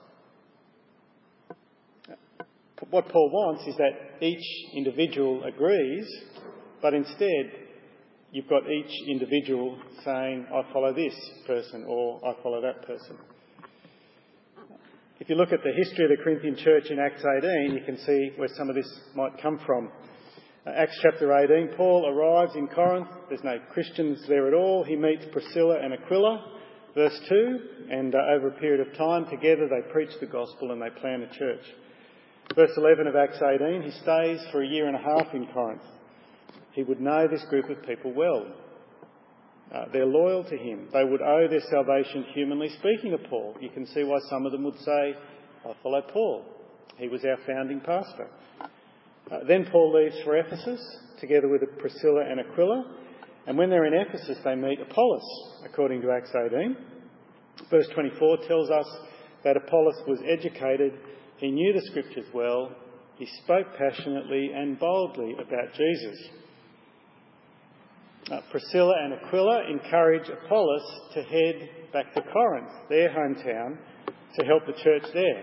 What 2.90 3.08
Paul 3.08 3.30
wants 3.32 3.66
is 3.66 3.74
that 3.76 4.24
each 4.24 4.44
individual 4.76 5.42
agrees, 5.42 6.06
but 6.80 6.94
instead 6.94 7.50
you've 8.30 8.48
got 8.48 8.62
each 8.70 9.08
individual 9.08 9.78
saying, 10.04 10.46
I 10.54 10.72
follow 10.72 10.92
this 10.92 11.14
person 11.46 11.84
or 11.88 12.20
I 12.24 12.40
follow 12.40 12.60
that 12.60 12.86
person. 12.86 13.16
If 15.18 15.28
you 15.28 15.34
look 15.34 15.52
at 15.52 15.64
the 15.64 15.72
history 15.76 16.04
of 16.04 16.10
the 16.10 16.22
Corinthian 16.22 16.56
church 16.56 16.90
in 16.90 17.00
Acts 17.00 17.24
18, 17.42 17.74
you 17.74 17.84
can 17.84 17.98
see 17.98 18.30
where 18.36 18.50
some 18.56 18.68
of 18.68 18.76
this 18.76 19.00
might 19.16 19.40
come 19.42 19.58
from. 19.66 19.90
Acts 20.74 20.98
chapter 21.00 21.32
18, 21.32 21.76
Paul 21.76 22.08
arrives 22.08 22.56
in 22.56 22.66
Corinth. 22.66 23.06
There's 23.28 23.44
no 23.44 23.58
Christians 23.72 24.24
there 24.26 24.48
at 24.48 24.54
all. 24.54 24.82
He 24.82 24.96
meets 24.96 25.24
Priscilla 25.30 25.78
and 25.80 25.94
Aquila, 25.94 26.44
verse 26.92 27.16
2, 27.28 27.58
and 27.88 28.12
uh, 28.12 28.18
over 28.34 28.48
a 28.48 28.58
period 28.58 28.84
of 28.84 28.96
time 28.96 29.26
together 29.26 29.68
they 29.68 29.92
preach 29.92 30.10
the 30.18 30.26
gospel 30.26 30.72
and 30.72 30.82
they 30.82 30.90
plant 31.00 31.22
a 31.22 31.38
church. 31.38 31.62
Verse 32.56 32.72
11 32.76 33.06
of 33.06 33.14
Acts 33.14 33.40
18, 33.40 33.82
he 33.82 33.92
stays 33.92 34.40
for 34.50 34.64
a 34.64 34.66
year 34.66 34.88
and 34.88 34.96
a 34.96 34.98
half 34.98 35.32
in 35.34 35.46
Corinth. 35.54 35.82
He 36.72 36.82
would 36.82 37.00
know 37.00 37.28
this 37.28 37.44
group 37.48 37.70
of 37.70 37.86
people 37.86 38.12
well. 38.12 38.46
Uh, 39.72 39.84
they're 39.92 40.04
loyal 40.04 40.42
to 40.44 40.56
him. 40.56 40.88
They 40.92 41.04
would 41.04 41.22
owe 41.22 41.46
their 41.48 41.62
salvation, 41.70 42.24
humanly 42.34 42.70
speaking, 42.70 43.12
to 43.12 43.28
Paul. 43.28 43.56
You 43.60 43.70
can 43.70 43.86
see 43.86 44.02
why 44.02 44.18
some 44.28 44.46
of 44.46 44.52
them 44.52 44.64
would 44.64 44.78
say, 44.80 45.14
I 45.64 45.72
follow 45.82 46.02
Paul. 46.12 46.44
He 46.98 47.06
was 47.08 47.24
our 47.24 47.38
founding 47.46 47.80
pastor. 47.80 48.28
Uh, 49.30 49.38
then 49.48 49.66
Paul 49.70 49.92
leaves 49.94 50.16
for 50.24 50.36
Ephesus 50.36 50.80
together 51.20 51.48
with 51.48 51.62
Priscilla 51.78 52.24
and 52.28 52.40
Aquila. 52.40 52.96
And 53.46 53.56
when 53.56 53.70
they're 53.70 53.86
in 53.86 53.94
Ephesus, 53.94 54.38
they 54.44 54.54
meet 54.54 54.80
Apollos, 54.80 55.22
according 55.64 56.02
to 56.02 56.10
Acts 56.10 56.32
18. 56.34 56.76
Verse 57.70 57.88
24 57.94 58.38
tells 58.48 58.70
us 58.70 58.86
that 59.44 59.56
Apollos 59.56 60.02
was 60.06 60.18
educated 60.26 60.92
he 61.38 61.50
knew 61.50 61.72
the 61.72 61.82
scriptures 61.90 62.26
well. 62.32 62.70
He 63.16 63.26
spoke 63.44 63.66
passionately 63.76 64.50
and 64.54 64.78
boldly 64.78 65.32
about 65.34 65.74
Jesus. 65.74 66.28
Uh, 68.30 68.40
Priscilla 68.50 68.94
and 69.04 69.14
Aquila 69.14 69.70
encourage 69.70 70.28
Apollos 70.28 71.00
to 71.14 71.22
head 71.22 71.68
back 71.92 72.12
to 72.14 72.22
Corinth, 72.32 72.70
their 72.88 73.10
hometown, 73.10 73.76
to 74.38 74.46
help 74.46 74.66
the 74.66 74.82
church 74.82 75.04
there. 75.14 75.42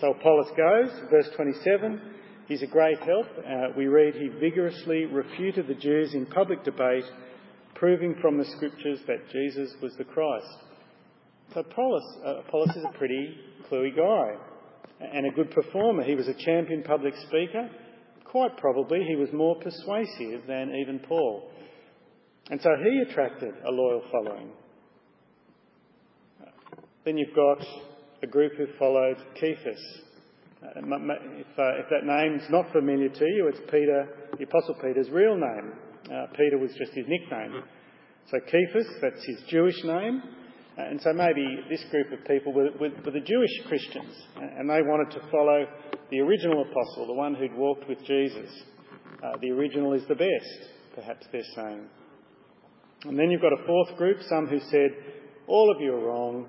So 0.00 0.12
Apollos 0.12 0.50
goes, 0.56 0.90
verse 1.10 1.28
27. 1.34 2.00
He's 2.48 2.62
a 2.62 2.66
great 2.66 2.98
help. 2.98 3.26
Uh, 3.38 3.68
we 3.76 3.86
read 3.86 4.14
he 4.14 4.28
vigorously 4.28 5.06
refuted 5.06 5.68
the 5.68 5.74
Jews 5.74 6.14
in 6.14 6.26
public 6.26 6.64
debate, 6.64 7.04
proving 7.74 8.16
from 8.20 8.36
the 8.36 8.44
scriptures 8.56 8.98
that 9.06 9.30
Jesus 9.30 9.72
was 9.80 9.94
the 9.96 10.04
Christ. 10.04 10.46
So 11.54 11.60
Apollos, 11.60 12.18
uh, 12.26 12.34
Apollos 12.40 12.76
is 12.76 12.84
a 12.84 12.98
pretty 12.98 13.36
cluey 13.70 13.94
guy 13.94 14.36
and 15.00 15.26
a 15.26 15.30
good 15.30 15.50
performer. 15.50 16.02
He 16.02 16.14
was 16.14 16.28
a 16.28 16.34
champion 16.34 16.82
public 16.82 17.14
speaker. 17.28 17.68
Quite 18.24 18.56
probably 18.56 19.00
he 19.06 19.16
was 19.16 19.28
more 19.32 19.56
persuasive 19.56 20.46
than 20.46 20.74
even 20.74 21.00
Paul. 21.00 21.50
And 22.50 22.60
so 22.60 22.70
he 22.82 23.10
attracted 23.10 23.54
a 23.66 23.70
loyal 23.70 24.02
following. 24.10 24.50
Then 27.04 27.18
you've 27.18 27.34
got 27.34 27.64
a 28.22 28.26
group 28.26 28.52
who 28.56 28.66
followed 28.78 29.16
Cephas. 29.40 29.80
Uh, 30.62 30.68
if, 30.76 31.46
uh, 31.58 31.82
if 31.82 31.86
that 31.90 32.04
name's 32.04 32.48
not 32.50 32.70
familiar 32.72 33.08
to 33.08 33.24
you, 33.24 33.48
it's 33.48 33.60
Peter, 33.70 34.06
the 34.38 34.44
Apostle 34.44 34.76
Peter's 34.80 35.10
real 35.10 35.36
name. 35.36 35.72
Uh, 36.06 36.26
Peter 36.36 36.58
was 36.58 36.70
just 36.78 36.92
his 36.92 37.06
nickname. 37.08 37.62
So 38.30 38.38
Cephas, 38.46 38.86
that's 39.00 39.24
his 39.26 39.42
Jewish 39.48 39.82
name. 39.84 40.22
And 40.76 41.00
so 41.02 41.12
maybe 41.12 41.44
this 41.68 41.84
group 41.90 42.12
of 42.12 42.24
people 42.26 42.52
were, 42.52 42.70
were, 42.80 42.90
were 43.04 43.10
the 43.10 43.20
Jewish 43.20 43.50
Christians, 43.68 44.14
and 44.36 44.70
they 44.70 44.80
wanted 44.80 45.12
to 45.12 45.30
follow 45.30 45.66
the 46.10 46.20
original 46.20 46.62
apostle, 46.62 47.06
the 47.06 47.12
one 47.12 47.34
who'd 47.34 47.54
walked 47.54 47.88
with 47.88 47.98
Jesus. 48.06 48.50
Uh, 49.22 49.32
the 49.42 49.50
original 49.50 49.92
is 49.92 50.02
the 50.08 50.14
best, 50.14 50.70
perhaps 50.94 51.26
they're 51.30 51.42
saying. 51.54 51.86
And 53.04 53.18
then 53.18 53.30
you've 53.30 53.42
got 53.42 53.52
a 53.52 53.66
fourth 53.66 53.96
group, 53.98 54.18
some 54.28 54.46
who 54.46 54.60
said, 54.70 54.90
all 55.46 55.70
of 55.74 55.80
you 55.82 55.92
are 55.92 56.06
wrong, 56.06 56.46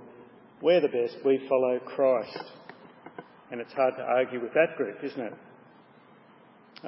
we're 0.62 0.82
the 0.82 0.88
best, 0.88 1.18
we 1.26 1.46
follow 1.50 1.80
Christ. 1.80 2.52
And 3.52 3.62
it's 3.62 3.74
hard 3.74 3.96
to 3.98 4.04
argue 4.04 4.42
with 4.42 4.54
that 4.54 4.76
group, 4.78 4.98
isn't 5.04 5.20
it? 5.20 5.34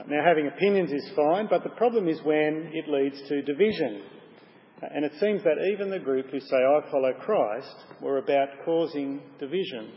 Now, 0.07 0.23
having 0.25 0.47
opinions 0.47 0.91
is 0.91 1.09
fine, 1.15 1.47
but 1.49 1.63
the 1.63 1.69
problem 1.69 2.09
is 2.09 2.21
when 2.23 2.69
it 2.73 2.89
leads 2.89 3.21
to 3.29 3.41
division. 3.41 4.01
And 4.81 5.05
it 5.05 5.13
seems 5.21 5.41
that 5.43 5.55
even 5.73 5.89
the 5.89 5.99
group 5.99 6.29
who 6.29 6.39
say, 6.39 6.57
I 6.57 6.81
follow 6.91 7.13
Christ, 7.13 7.75
were 8.01 8.17
about 8.17 8.49
causing 8.65 9.21
division 9.39 9.93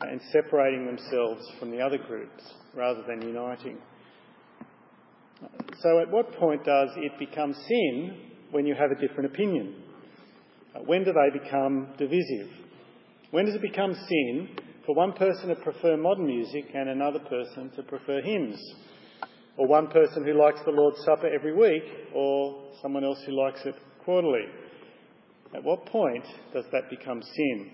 and 0.00 0.20
separating 0.32 0.86
themselves 0.86 1.42
from 1.58 1.70
the 1.70 1.80
other 1.80 1.98
groups 1.98 2.42
rather 2.74 3.02
than 3.06 3.20
uniting. 3.20 3.78
So, 5.80 6.00
at 6.00 6.10
what 6.10 6.32
point 6.38 6.64
does 6.64 6.88
it 6.96 7.12
become 7.18 7.52
sin 7.52 8.30
when 8.50 8.66
you 8.66 8.74
have 8.74 8.90
a 8.90 9.00
different 9.00 9.26
opinion? 9.26 9.74
When 10.86 11.04
do 11.04 11.12
they 11.12 11.38
become 11.38 11.88
divisive? 11.98 12.48
When 13.30 13.44
does 13.44 13.54
it 13.54 13.62
become 13.62 13.94
sin 13.94 14.48
for 14.88 14.94
one 14.94 15.12
person 15.12 15.48
to 15.48 15.54
prefer 15.56 15.98
modern 15.98 16.24
music 16.24 16.64
and 16.72 16.88
another 16.88 17.18
person 17.18 17.70
to 17.76 17.82
prefer 17.82 18.22
hymns? 18.22 18.58
Or 19.58 19.66
one 19.66 19.88
person 19.88 20.24
who 20.24 20.32
likes 20.32 20.60
the 20.64 20.70
Lord's 20.70 21.04
Supper 21.04 21.26
every 21.26 21.54
week, 21.54 21.82
or 22.14 22.72
someone 22.80 23.04
else 23.04 23.18
who 23.26 23.32
likes 23.32 23.60
it 23.66 23.74
quarterly. 24.02 24.46
At 25.54 25.62
what 25.62 25.84
point 25.84 26.24
does 26.54 26.64
that 26.72 26.88
become 26.88 27.20
sin? 27.20 27.70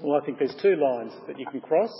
Well, 0.00 0.20
I 0.22 0.24
think 0.24 0.38
there's 0.38 0.54
two 0.62 0.76
lines 0.76 1.12
that 1.26 1.36
you 1.36 1.46
can 1.46 1.60
cross. 1.60 1.90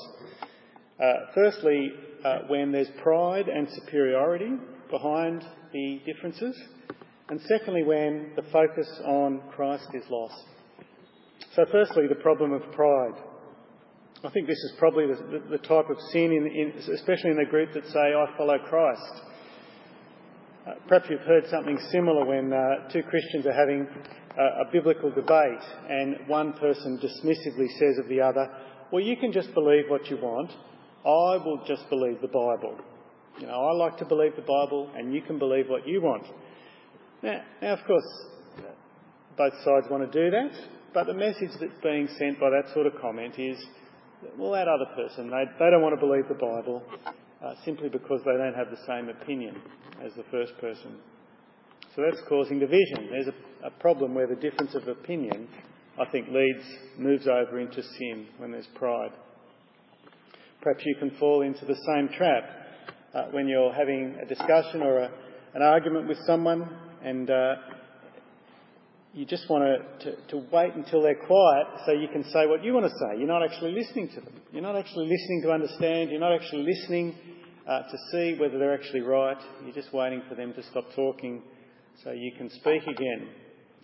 Uh, 1.03 1.13
firstly, 1.35 1.91
uh, 2.25 2.39
when 2.47 2.71
there's 2.71 2.91
pride 3.03 3.49
and 3.49 3.69
superiority 3.69 4.53
behind 4.93 5.45
the 5.73 6.01
differences, 6.07 6.57
and 7.31 7.41
secondly, 7.49 7.83
when 7.83 8.31
the 8.37 8.45
focus 8.53 8.87
on 9.05 9.43
Christ 9.57 9.89
is 9.93 10.05
lost. 10.09 10.41
So, 11.57 11.65
firstly, 11.73 12.05
the 12.09 12.23
problem 12.23 12.53
of 12.53 12.63
pride. 12.71 13.15
I 14.25 14.31
think 14.31 14.47
this 14.47 14.59
is 14.59 14.73
probably 14.79 15.07
the, 15.07 15.39
the, 15.39 15.59
the 15.59 15.59
type 15.59 15.91
of 15.91 15.99
sin, 16.11 16.33
in, 16.33 16.47
in, 16.47 16.95
especially 16.95 17.31
in 17.31 17.37
the 17.37 17.51
group 17.51 17.75
that 17.75 17.87
say, 17.89 17.99
I 17.99 18.25
follow 18.39 18.57
Christ. 18.59 19.21
Uh, 20.67 20.73
perhaps 20.89 21.07
you've 21.11 21.21
heard 21.21 21.47
something 21.51 21.79
similar 21.93 22.25
when 22.25 22.51
uh, 22.51 22.89
two 22.91 23.03
Christians 23.03 23.45
are 23.45 23.53
having 23.53 23.87
a 24.37 24.65
biblical 24.73 25.11
debate 25.11 25.63
and 25.89 26.27
one 26.27 26.55
person 26.55 26.99
dismissively 26.99 27.69
says 27.79 27.99
of 27.99 28.09
the 28.09 28.21
other, 28.21 28.51
Well, 28.91 29.03
you 29.03 29.17
can 29.17 29.31
just 29.31 29.53
believe 29.55 29.85
what 29.89 30.09
you 30.11 30.17
want. 30.17 30.51
I 30.51 31.37
will 31.45 31.63
just 31.69 31.89
believe 31.91 32.21
the 32.21 32.29
Bible. 32.29 32.79
You 33.39 33.47
know, 33.47 33.61
I 33.61 33.73
like 33.73 33.99
to 33.99 34.07
believe 34.07 34.37
the 34.37 34.43
Bible 34.43 34.91
and 34.97 35.13
you 35.13 35.21
can 35.21 35.39
believe 35.39 35.69
what 35.69 35.87
you 35.87 36.01
want. 36.01 36.27
Now, 37.23 37.43
now 37.61 37.75
of 37.75 37.87
course, 37.87 38.27
both 39.37 39.53
sides 39.65 39.87
want 39.91 40.11
to 40.11 40.25
do 40.25 40.31
that, 40.31 40.53
but 40.95 41.07
the 41.07 41.15
message 41.15 41.51
that's 41.61 41.81
being 41.83 42.09
sent 42.19 42.41
by 42.41 42.51
that 42.51 42.73
sort 42.73 42.87
of 42.87 42.95
comment 43.01 43.35
is 43.39 43.59
well, 44.39 44.53
that 44.53 44.69
other 44.69 44.91
person, 44.95 45.31
they, 45.31 45.45
they 45.59 45.71
don't 45.71 45.83
want 45.83 45.99
to 45.99 46.07
believe 46.07 46.29
the 46.29 46.35
Bible 46.35 46.83
uh, 47.45 47.55
simply 47.65 47.89
because 47.89 48.21
they 48.25 48.37
don't 48.37 48.55
have 48.55 48.71
the 48.71 48.83
same 48.87 49.09
opinion 49.09 49.61
as 50.05 50.13
the 50.15 50.25
first 50.31 50.53
person. 50.61 50.97
So 51.95 52.03
that's 52.03 52.23
causing 52.29 52.59
division. 52.59 53.09
There's 53.11 53.29
a, 53.29 53.67
a 53.69 53.71
problem 53.71 54.15
where 54.15 54.27
the 54.27 54.35
difference 54.35 54.75
of 54.75 54.89
opinion, 54.89 55.49
I 56.01 56.11
think, 56.11 56.29
leads, 56.29 56.65
moves 56.99 57.27
over 57.27 57.61
into 57.61 57.83
sin 57.83 58.27
when 58.39 58.51
there's 58.53 58.69
pride. 58.75 59.13
Perhaps 60.61 60.83
you 60.87 60.97
can 60.99 61.11
fall 61.19 61.43
into 61.43 61.65
the 61.67 61.77
same 61.87 62.09
trap 62.17 62.45
uh, 63.15 63.25
when 63.31 63.47
you're 63.47 63.73
having 63.73 64.17
a 64.23 64.27
discussion 64.27 64.83
or 64.83 64.99
a, 64.99 65.11
an 65.55 65.63
argument 65.63 66.09
with 66.09 66.19
someone 66.27 66.69
and 67.05 67.31
uh, 67.31 67.55
you 69.15 69.25
just 69.25 69.49
want 69.49 69.63
to, 69.63 70.11
to, 70.11 70.17
to, 70.27 70.37
wait 70.51 70.75
until 70.75 71.01
they're 71.01 71.15
quiet 71.15 71.67
so 71.87 71.93
you 71.93 72.09
can 72.09 72.25
say 72.33 72.47
what 72.47 72.65
you 72.65 72.75
want 72.75 72.85
to 72.85 72.91
say. 72.91 73.19
You're 73.19 73.29
not 73.29 73.45
actually 73.45 73.71
listening 73.71 74.09
to 74.09 74.21
them. 74.21 74.35
You're 74.53 74.63
not 74.63 74.75
actually 74.75 75.07
listening 75.07 75.43
to 75.45 75.53
understand. 75.53 76.11
You're 76.11 76.21
not 76.21 76.35
actually 76.35 76.65
listening 76.65 77.15
uh, 77.69 77.83
to 77.83 77.97
see 78.11 78.37
whether 78.41 78.59
they're 78.59 78.75
actually 78.75 79.03
right. 79.03 79.39
You're 79.65 79.75
just 79.75 79.95
waiting 79.95 80.21
for 80.29 80.35
them 80.35 80.53
to 80.55 80.63
stop 80.65 80.87
talking 80.97 81.43
so 82.03 82.11
you 82.11 82.33
can 82.37 82.51
speak 82.51 82.83
again. 82.83 83.29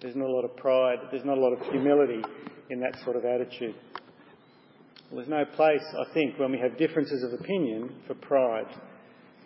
There's 0.03 0.17
not 0.17 0.27
a 0.27 0.33
lot 0.33 0.45
of 0.45 0.57
pride. 0.57 0.99
There's 1.13 1.25
not 1.25 1.39
a 1.39 1.41
lot 1.41 1.53
of 1.53 1.61
humility 1.71 2.23
in 2.71 2.81
that 2.81 2.97
sort 3.05 3.15
of 3.15 3.25
attitude. 3.25 3.77
Well, 5.11 5.19
there's 5.19 5.29
no 5.29 5.45
place, 5.45 5.85
I 5.95 6.13
think, 6.13 6.41
when 6.41 6.51
we 6.51 6.59
have 6.59 6.77
differences 6.77 7.23
of 7.23 7.39
opinion 7.39 7.95
for 8.09 8.15
pride. 8.15 8.67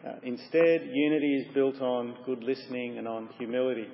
Uh, 0.07 0.13
instead, 0.23 0.89
unity 0.93 1.45
is 1.45 1.55
built 1.55 1.81
on 1.83 2.15
good 2.25 2.43
listening 2.43 2.97
and 2.97 3.07
on 3.07 3.29
humility. 3.37 3.87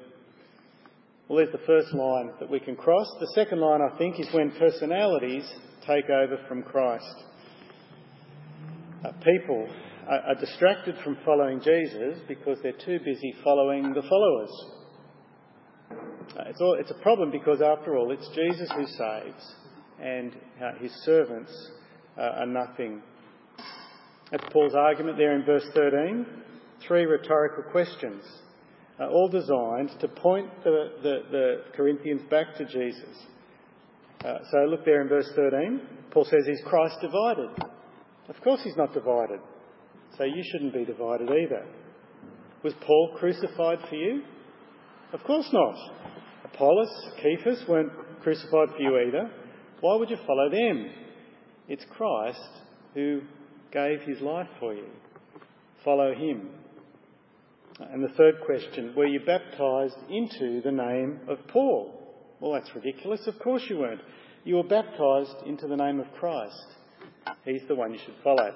Well, 1.30 1.36
there's 1.36 1.52
the 1.52 1.64
first 1.64 1.94
line 1.94 2.32
that 2.40 2.50
we 2.50 2.58
can 2.58 2.74
cross. 2.74 3.06
The 3.20 3.30
second 3.36 3.60
line, 3.60 3.78
I 3.80 3.96
think, 3.98 4.18
is 4.18 4.26
when 4.32 4.50
personalities 4.50 5.48
take 5.86 6.10
over 6.10 6.36
from 6.48 6.64
Christ. 6.64 7.04
Uh, 9.04 9.12
people 9.22 9.68
are, 10.08 10.18
are 10.22 10.34
distracted 10.34 10.96
from 11.04 11.16
following 11.24 11.60
Jesus 11.60 12.18
because 12.26 12.58
they're 12.64 12.72
too 12.72 12.98
busy 13.04 13.32
following 13.44 13.94
the 13.94 14.02
followers. 14.02 14.50
Uh, 16.36 16.48
it's, 16.48 16.60
all, 16.60 16.76
it's, 16.80 16.90
a 16.90 17.00
problem 17.00 17.30
because, 17.30 17.62
after 17.62 17.96
all, 17.96 18.10
it's 18.10 18.28
Jesus 18.34 18.68
who 18.74 18.86
saves, 18.86 19.54
and 20.02 20.32
uh, 20.60 20.72
his 20.80 20.90
servants 21.04 21.52
uh, 22.18 22.40
are 22.40 22.46
nothing. 22.46 23.02
That's 24.32 24.52
Paul's 24.52 24.74
argument 24.74 25.16
there 25.16 25.36
in 25.36 25.44
verse 25.44 25.66
13. 25.74 26.26
Three 26.88 27.04
rhetorical 27.04 27.62
questions 27.70 28.24
uh, 29.00 29.08
all 29.08 29.28
designed 29.28 29.90
to 30.00 30.08
point 30.08 30.48
the, 30.62 30.92
the, 31.02 31.18
the 31.30 31.62
Corinthians 31.76 32.22
back 32.30 32.54
to 32.58 32.64
Jesus. 32.66 33.16
Uh, 34.24 34.38
so 34.50 34.58
look 34.68 34.84
there 34.84 35.00
in 35.00 35.08
verse 35.08 35.30
13. 35.34 35.80
Paul 36.10 36.24
says, 36.24 36.46
Is 36.46 36.60
Christ 36.66 36.96
divided? 37.00 37.48
Of 38.28 38.40
course 38.42 38.60
he's 38.62 38.76
not 38.76 38.92
divided. 38.92 39.40
So 40.18 40.24
you 40.24 40.42
shouldn't 40.52 40.74
be 40.74 40.84
divided 40.84 41.30
either. 41.30 41.64
Was 42.62 42.74
Paul 42.86 43.16
crucified 43.18 43.78
for 43.88 43.94
you? 43.94 44.22
Of 45.12 45.22
course 45.24 45.48
not. 45.52 45.74
Apollos, 46.44 46.88
Cephas 47.22 47.64
weren't 47.68 47.92
crucified 48.22 48.68
for 48.76 48.80
you 48.80 48.98
either. 48.98 49.30
Why 49.80 49.96
would 49.96 50.10
you 50.10 50.18
follow 50.26 50.50
them? 50.50 50.90
It's 51.68 51.84
Christ 51.96 52.38
who 52.94 53.22
gave 53.72 54.00
his 54.02 54.20
life 54.20 54.48
for 54.58 54.74
you. 54.74 54.88
Follow 55.84 56.12
him. 56.12 56.50
And 57.88 58.04
the 58.04 58.14
third 58.16 58.40
question, 58.44 58.94
were 58.94 59.06
you 59.06 59.20
baptized 59.20 59.96
into 60.10 60.60
the 60.62 60.72
name 60.72 61.20
of 61.28 61.38
Paul? 61.48 61.96
Well, 62.38 62.52
that's 62.52 62.74
ridiculous. 62.74 63.26
Of 63.26 63.38
course 63.38 63.62
you 63.68 63.78
weren't. 63.78 64.02
You 64.44 64.56
were 64.56 64.64
baptized 64.64 65.46
into 65.46 65.66
the 65.66 65.76
name 65.76 66.00
of 66.00 66.06
Christ. 66.12 66.66
He's 67.44 67.62
the 67.68 67.74
one 67.74 67.92
you 67.92 68.00
should 68.04 68.16
follow. 68.22 68.54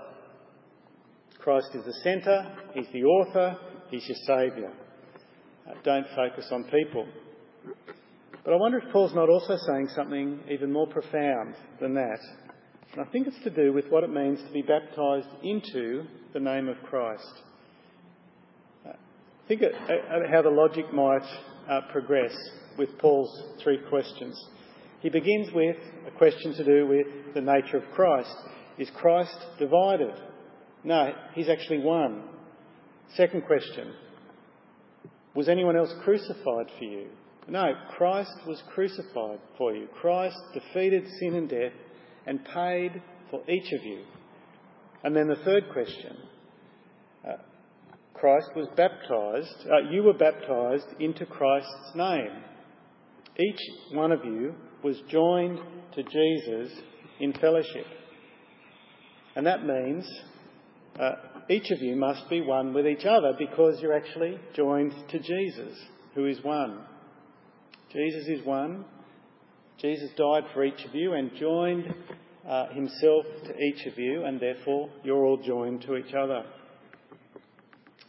Christ 1.39 1.69
is 1.75 1.85
the 1.85 1.95
centre, 2.03 2.57
He's 2.73 2.87
the 2.93 3.05
author, 3.05 3.59
He's 3.91 4.07
your 4.09 4.17
Saviour. 4.27 4.73
Uh, 5.69 5.75
don't 5.85 6.07
focus 6.15 6.49
on 6.51 6.65
people. 6.65 7.07
But 8.45 8.53
I 8.53 8.57
wonder 8.57 8.79
if 8.79 8.93
Paul's 8.93 9.15
not 9.15 9.29
also 9.29 9.57
saying 9.67 9.89
something 9.95 10.41
even 10.51 10.73
more 10.73 10.87
profound 10.87 11.55
than 11.81 11.95
that. 11.95 12.19
And 12.93 13.01
I 13.01 13.11
think 13.11 13.27
it's 13.27 13.43
to 13.45 13.51
do 13.51 13.73
with 13.73 13.87
what 13.89 14.05
it 14.05 14.11
means 14.11 14.39
to 14.41 14.53
be 14.53 14.63
baptized 14.63 15.29
into 15.43 16.05
the 16.33 16.41
name 16.41 16.69
of 16.69 16.77
Christ. 16.85 17.43
Think 19.47 19.61
of 19.61 19.73
how 20.31 20.41
the 20.41 20.51
logic 20.51 20.93
might 20.93 21.27
uh, 21.69 21.83
progress 21.93 22.35
with 22.79 22.97
Paul's 22.99 23.61
three 23.63 23.79
questions. 23.91 24.43
He 25.01 25.11
begins 25.11 25.53
with 25.53 25.77
a 26.07 26.11
question 26.17 26.55
to 26.55 26.65
do 26.65 26.87
with 26.87 27.35
the 27.35 27.43
nature 27.43 27.77
of 27.77 27.85
Christ. 27.95 28.35
Is 28.79 28.91
Christ 28.97 29.37
divided? 29.59 30.15
No, 30.83 31.13
he's 31.35 31.51
actually 31.51 31.81
one. 31.81 32.23
Second 33.17 33.45
question 33.45 33.93
Was 35.35 35.51
anyone 35.51 35.77
else 35.77 35.93
crucified 36.03 36.71
for 36.79 36.85
you? 36.85 37.09
No, 37.47 37.75
Christ 37.99 38.35
was 38.47 38.63
crucified 38.73 39.41
for 39.59 39.75
you. 39.75 39.89
Christ 39.89 40.39
defeated 40.55 41.07
sin 41.21 41.35
and 41.35 41.51
death 41.51 41.73
and 42.27 42.43
paid 42.47 43.03
for 43.31 43.43
each 43.51 43.71
of 43.75 43.85
you. 43.85 44.05
And 45.03 45.15
then 45.15 45.29
the 45.29 45.45
third 45.45 45.65
question 45.71 46.17
Christ 48.25 48.53
was 48.57 48.69
baptized, 48.75 49.69
uh, 49.71 49.91
you 49.91 50.03
were 50.03 50.15
baptized 50.15 50.87
into 50.99 51.27
Christ's 51.27 51.95
name. 51.95 52.31
Each 53.39 53.61
one 53.93 54.13
of 54.13 54.25
you 54.25 54.55
was 54.83 54.99
joined 55.11 55.59
to 55.95 56.03
Jesus 56.03 56.73
in 57.21 57.35
fellowship. 57.35 57.85
And 59.37 59.47
that 59.47 59.67
means 59.67 60.11
uh, 60.99 61.11
each 61.51 61.71
of 61.71 61.83
you 61.83 61.97
must 61.97 62.31
be 62.31 62.41
one 62.41 62.73
with 62.73 62.87
each 62.87 63.05
other 63.05 63.35
because 63.39 63.79
you're 63.83 63.93
actually 63.93 64.39
joined 64.57 64.95
to 65.11 65.19
Jesus, 65.19 65.79
who 66.15 66.25
is 66.25 66.43
one. 66.43 66.79
Jesus 67.93 68.27
is 68.27 68.47
one, 68.47 68.87
Jesus 69.83 70.09
died 70.17 70.45
for 70.55 70.65
each 70.65 70.83
of 70.89 70.95
you 70.95 71.13
and 71.13 71.31
joined 71.39 71.93
uh, 72.49 72.69
himself 72.69 73.27
to 73.45 73.59
each 73.59 73.85
of 73.85 73.99
you, 73.99 74.25
and 74.25 74.41
therefore 74.41 74.89
you're 75.03 75.27
all 75.27 75.43
joined 75.43 75.83
to 75.83 75.97
each 75.97 76.15
other. 76.15 76.43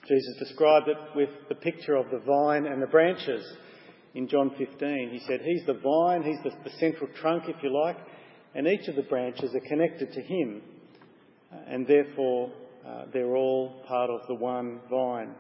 Jesus 0.07 0.35
described 0.37 0.87
it 0.87 0.97
with 1.15 1.29
the 1.49 1.55
picture 1.55 1.95
of 1.95 2.11
the 2.11 2.19
vine 2.19 2.67
and 2.67 2.81
the 2.81 2.87
branches 2.87 3.43
in 4.13 4.27
John 4.27 4.51
15. 4.57 5.09
He 5.11 5.19
said, 5.27 5.41
He's 5.43 5.65
the 5.65 5.73
vine, 5.73 6.23
He's 6.23 6.41
the, 6.43 6.51
the 6.63 6.75
central 6.77 7.09
trunk, 7.19 7.43
if 7.47 7.55
you 7.63 7.73
like, 7.73 7.97
and 8.53 8.67
each 8.67 8.87
of 8.87 8.95
the 8.95 9.03
branches 9.03 9.53
are 9.55 9.67
connected 9.67 10.13
to 10.13 10.21
Him, 10.21 10.61
and 11.67 11.87
therefore 11.87 12.51
uh, 12.87 13.05
they're 13.11 13.35
all 13.35 13.83
part 13.87 14.09
of 14.09 14.21
the 14.27 14.35
one 14.35 14.79
vine. 14.89 15.33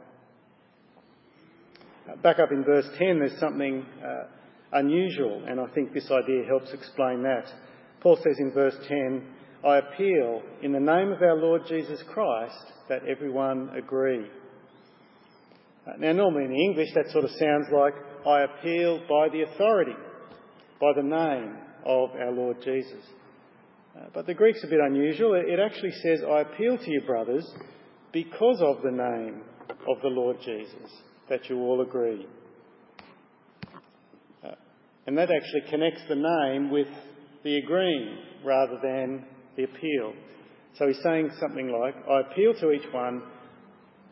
Uh, 2.09 2.15
back 2.17 2.39
up 2.39 2.51
in 2.51 2.63
verse 2.63 2.87
10, 2.97 3.19
there's 3.19 3.39
something 3.39 3.85
uh, 4.03 4.23
unusual, 4.73 5.43
and 5.47 5.59
I 5.59 5.67
think 5.73 5.93
this 5.93 6.09
idea 6.11 6.43
helps 6.47 6.73
explain 6.73 7.23
that. 7.23 7.45
Paul 8.01 8.17
says 8.17 8.37
in 8.39 8.51
verse 8.51 8.75
10, 8.87 9.23
I 9.65 9.77
appeal 9.77 10.43
in 10.61 10.71
the 10.73 10.79
name 10.79 11.11
of 11.11 11.21
our 11.21 11.35
Lord 11.35 11.63
Jesus 11.67 12.03
Christ 12.13 12.73
that 12.89 13.05
everyone 13.07 13.69
agree. 13.75 14.25
Uh, 15.87 15.91
now, 15.99 16.11
normally 16.13 16.45
in 16.45 16.55
English, 16.55 16.89
that 16.95 17.09
sort 17.11 17.25
of 17.25 17.31
sounds 17.31 17.67
like 17.71 17.93
I 18.25 18.41
appeal 18.41 18.99
by 19.07 19.29
the 19.29 19.43
authority, 19.43 19.95
by 20.81 20.93
the 20.95 21.03
name 21.03 21.57
of 21.85 22.09
our 22.11 22.31
Lord 22.31 22.57
Jesus. 22.63 23.03
Uh, 23.95 24.05
but 24.13 24.25
the 24.25 24.33
Greek's 24.33 24.63
a 24.63 24.67
bit 24.67 24.79
unusual. 24.79 25.35
It 25.35 25.59
actually 25.59 25.93
says, 26.03 26.21
I 26.27 26.41
appeal 26.41 26.77
to 26.77 26.91
you, 26.91 27.01
brothers, 27.05 27.47
because 28.11 28.61
of 28.61 28.81
the 28.81 28.91
name 28.91 29.41
of 29.87 30.01
the 30.01 30.09
Lord 30.09 30.37
Jesus, 30.43 30.91
that 31.29 31.49
you 31.49 31.59
all 31.59 31.81
agree. 31.81 32.25
Uh, 34.43 34.51
and 35.05 35.17
that 35.17 35.29
actually 35.31 35.69
connects 35.69 36.01
the 36.09 36.15
name 36.15 36.71
with 36.71 36.87
the 37.43 37.57
agreeing 37.57 38.17
rather 38.43 38.79
than 38.81 39.23
the 39.55 39.63
appeal. 39.63 40.13
So 40.77 40.87
he's 40.87 41.01
saying 41.03 41.31
something 41.39 41.69
like, 41.69 41.95
I 42.09 42.21
appeal 42.31 42.53
to 42.59 42.71
each 42.71 42.91
one 42.91 43.21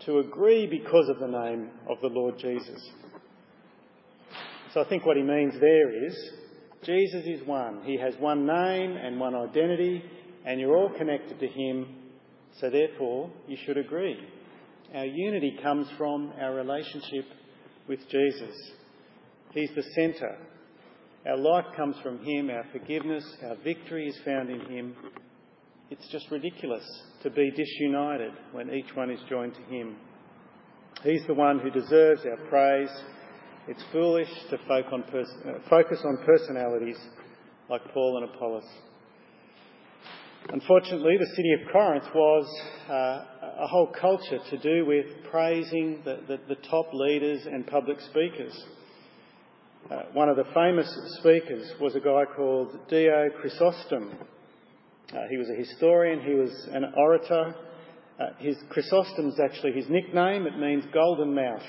to 0.06 0.20
agree 0.20 0.68
because 0.68 1.10
of 1.10 1.20
the 1.20 1.28
name 1.28 1.70
of 1.90 2.00
the 2.02 2.08
Lord 2.08 2.38
Jesus. 2.38 2.90
So 4.74 4.82
I 4.82 4.90
think 4.90 5.06
what 5.06 5.18
he 5.18 5.24
means 5.24 5.54
there 5.60 6.06
is 6.06 6.16
Jesus 6.84 7.26
is 7.26 7.48
one. 7.48 7.82
He 7.84 7.98
has 7.98 8.14
one 8.20 8.46
name 8.46 8.98
and 8.98 9.20
one 9.20 9.36
identity, 9.36 10.04
and 10.46 10.60
you're 10.60 10.76
all 10.76 10.90
connected 10.90 11.40
to 11.40 11.48
him, 11.48 11.96
so 12.60 12.70
therefore 12.70 13.32
you 13.48 13.58
should 13.66 13.78
agree. 13.78 14.18
Our 14.94 15.06
unity 15.06 15.58
comes 15.62 15.88
from 15.98 16.34
our 16.40 16.54
relationship 16.54 17.26
with 17.88 18.00
Jesus. 18.10 18.56
He's 19.52 19.72
the 19.76 19.84
centre. 19.96 20.38
Our 21.26 21.38
life 21.38 21.66
comes 21.78 21.96
from 22.04 22.24
him, 22.24 22.50
our 22.50 22.66
forgiveness, 22.72 23.24
our 23.44 23.56
victory 23.64 24.10
is 24.10 24.18
found 24.26 24.50
in 24.50 24.60
him. 24.62 24.96
It's 25.94 26.08
just 26.12 26.32
ridiculous 26.32 26.84
to 27.22 27.30
be 27.30 27.52
disunited 27.52 28.32
when 28.52 28.74
each 28.74 28.96
one 28.96 29.12
is 29.12 29.20
joined 29.30 29.54
to 29.54 29.62
him. 29.62 29.96
He's 31.04 31.22
the 31.28 31.36
one 31.36 31.60
who 31.60 31.70
deserves 31.70 32.22
our 32.26 32.38
praise 32.50 32.90
it's 33.68 33.84
foolish 33.92 34.28
to 34.50 34.56
uh, 34.56 35.60
focus 35.70 36.00
on 36.04 36.18
personalities 36.26 36.98
like 37.70 37.82
Paul 37.94 38.18
and 38.18 38.34
Apollos. 38.34 38.66
Unfortunately, 40.50 41.16
the 41.20 41.36
city 41.36 41.54
of 41.62 41.72
Corinth 41.72 42.06
was 42.16 42.62
uh, 42.90 43.64
a 43.64 43.68
whole 43.68 43.94
culture 44.02 44.40
to 44.50 44.58
do 44.58 44.88
with 44.88 45.06
praising 45.30 46.02
the, 46.04 46.22
the, 46.28 46.56
the 46.56 46.62
top 46.72 46.88
leaders 46.92 47.46
and 47.46 47.68
public 47.68 48.02
speakers. 48.02 48.66
Uh, 49.92 50.02
one 50.14 50.28
of 50.28 50.38
the 50.38 50.46
famous 50.56 50.92
speakers 51.20 51.72
was 51.80 51.96
a 51.96 52.00
guy 52.00 52.24
called 52.36 52.80
Dio 52.90 53.30
Chrysostom. 53.40 54.12
Uh, 55.14 55.28
he 55.30 55.38
was 55.38 55.48
a 55.50 55.56
historian, 55.56 56.22
he 56.22 56.34
was 56.34 56.52
an 56.72 56.86
orator. 56.98 57.56
Uh, 58.20 58.26
his 58.40 58.56
Chrysostom's 58.70 59.40
actually 59.40 59.72
his 59.74 59.88
nickname, 59.90 60.48
it 60.48 60.58
means 60.58 60.84
golden 60.92 61.36
mouth. 61.36 61.62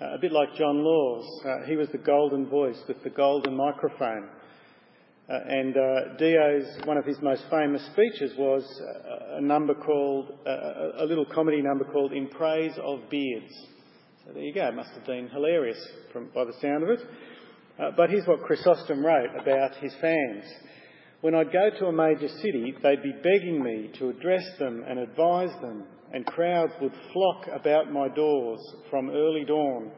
Uh, 0.00 0.14
a 0.14 0.18
bit 0.18 0.30
like 0.30 0.54
John 0.56 0.84
Laws. 0.84 1.24
Uh, 1.44 1.66
he 1.66 1.76
was 1.76 1.88
the 1.90 1.98
golden 1.98 2.48
voice 2.48 2.80
with 2.86 3.02
the 3.02 3.10
golden 3.10 3.56
microphone. 3.56 4.28
Uh, 5.28 5.38
and 5.48 5.76
uh, 5.76 6.16
Dio's, 6.18 6.66
one 6.84 6.96
of 6.96 7.04
his 7.04 7.16
most 7.22 7.44
famous 7.50 7.84
speeches 7.92 8.32
was 8.38 8.62
a, 8.80 9.38
a 9.38 9.40
number 9.40 9.74
called, 9.74 10.32
a 10.46 11.04
little 11.06 11.24
comedy 11.24 11.62
number 11.62 11.84
called 11.84 12.12
In 12.12 12.28
Praise 12.28 12.78
of 12.82 13.08
Beards. 13.10 13.52
So 14.24 14.32
there 14.32 14.42
you 14.42 14.54
go, 14.54 14.68
it 14.68 14.74
must 14.74 14.90
have 14.90 15.06
been 15.06 15.28
hilarious 15.28 15.78
from, 16.12 16.28
by 16.34 16.44
the 16.44 16.54
sound 16.60 16.82
of 16.84 16.90
it. 16.90 17.00
Uh, 17.78 17.90
but 17.96 18.10
here's 18.10 18.26
what 18.26 18.42
Chrysostom 18.42 19.04
wrote 19.04 19.30
about 19.40 19.74
his 19.76 19.92
fans. 20.00 20.44
When 21.24 21.34
I'd 21.34 21.50
go 21.50 21.70
to 21.78 21.86
a 21.86 21.92
major 21.92 22.28
city, 22.28 22.74
they'd 22.82 23.02
be 23.02 23.14
begging 23.22 23.62
me 23.64 23.90
to 23.98 24.10
address 24.10 24.44
them 24.58 24.84
and 24.86 24.98
advise 24.98 25.58
them 25.62 25.84
and 26.12 26.26
crowds 26.26 26.74
would 26.82 26.92
flock 27.14 27.46
about 27.50 27.90
my 27.90 28.08
doors 28.08 28.60
from 28.90 29.08
early 29.08 29.46
dawn. 29.46 29.90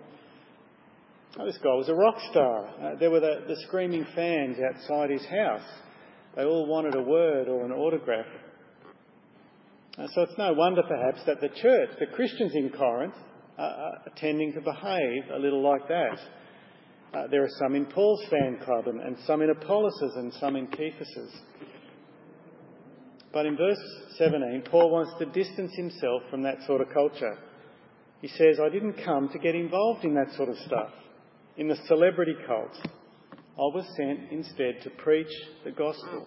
This 1.45 1.59
guy 1.65 1.75
was 1.75 1.89
a 1.89 1.95
rock 1.97 2.15
star. 2.31 2.69
Uh, 2.69 2.95
there 3.01 3.11
were 3.11 3.19
the, 3.19 3.41
the 3.49 3.57
screaming 3.67 4.07
fans 4.15 4.59
outside 4.71 5.11
his 5.11 5.27
house. 5.27 5.69
They 6.37 6.45
all 6.45 6.69
wanted 6.69 6.95
a 6.95 7.03
word 7.03 7.49
or 7.49 7.65
an 7.65 7.73
autograph. 7.73 8.27
Uh, 9.99 10.07
so 10.15 10.23
it's 10.23 10.39
no 10.39 10.53
wonder, 10.53 10.85
perhaps, 10.87 11.27
that 11.27 11.41
the 11.41 11.49
church, 11.61 11.91
the 11.99 12.07
Christians 12.15 12.53
in 12.55 12.71
Corinth, 12.71 13.15
are 13.59 13.99
tending 14.17 14.53
to 14.53 14.61
behave 14.61 15.25
a 15.35 15.41
little 15.41 15.69
like 15.69 15.89
that. 15.89 16.21
Uh, 17.15 17.27
there 17.31 17.43
are 17.43 17.51
some 17.59 17.75
in 17.75 17.87
Paul's 17.87 18.25
fan 18.31 18.59
club, 18.65 18.89
and, 18.89 19.01
and 19.01 19.17
some 19.27 19.43
in 19.43 19.51
Apollos' 19.51 20.17
and 20.17 20.33
some 20.35 20.57
in 20.57 20.69
Cephas's. 20.71 21.33
But 23.33 23.47
in 23.47 23.57
verse 23.57 23.79
17, 24.17 24.63
Paul 24.71 24.91
wants 24.91 25.13
to 25.19 25.27
distance 25.27 25.73
himself 25.77 26.23
from 26.31 26.43
that 26.43 26.57
sort 26.67 26.81
of 26.81 26.89
culture. 26.93 27.39
He 28.23 28.29
says, 28.29 28.59
I 28.65 28.71
didn't 28.71 29.05
come 29.05 29.29
to 29.29 29.39
get 29.39 29.55
involved 29.55 30.05
in 30.05 30.15
that 30.15 30.33
sort 30.37 30.49
of 30.49 30.57
stuff, 30.67 30.91
in 31.57 31.69
the 31.69 31.77
celebrity 31.87 32.35
cult. 32.47 32.75
I 33.33 33.69
was 33.75 33.87
sent 33.97 34.31
instead 34.31 34.83
to 34.83 34.91
preach 34.91 35.33
the 35.65 35.71
gospel. 35.71 36.27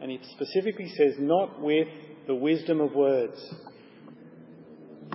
And 0.00 0.10
he 0.10 0.18
specifically 0.32 0.92
says, 0.96 1.14
not 1.18 1.60
with 1.60 1.88
the 2.26 2.34
wisdom 2.34 2.80
of 2.80 2.92
words. 2.92 3.38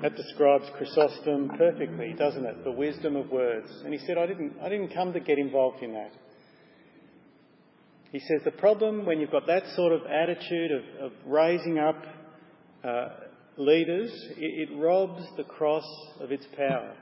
That 0.01 0.15
describes 0.15 0.65
Chrysostom 0.77 1.51
perfectly, 1.57 2.13
doesn't 2.17 2.45
it? 2.45 2.63
The 2.63 2.71
wisdom 2.71 3.17
of 3.17 3.29
words. 3.29 3.69
And 3.83 3.93
he 3.93 3.99
said, 4.05 4.17
I 4.17 4.25
didn't, 4.27 4.53
I 4.61 4.69
didn't 4.69 4.93
come 4.93 5.11
to 5.11 5.19
get 5.19 5.37
involved 5.37 5.83
in 5.83 5.93
that. 5.93 6.11
He 8.11 8.19
says 8.19 8.41
the 8.45 8.51
problem 8.51 9.05
when 9.05 9.19
you've 9.19 9.31
got 9.31 9.45
that 9.47 9.63
sort 9.75 9.91
of 9.91 10.01
attitude 10.05 10.71
of, 10.71 11.05
of 11.05 11.11
raising 11.25 11.79
up 11.79 12.01
uh, 12.83 13.09
leaders, 13.57 14.09
it, 14.37 14.69
it, 14.69 14.75
robs 14.77 15.21
the 15.37 15.43
cross 15.43 15.85
of 16.19 16.31
its 16.31 16.45
power. 16.57 16.95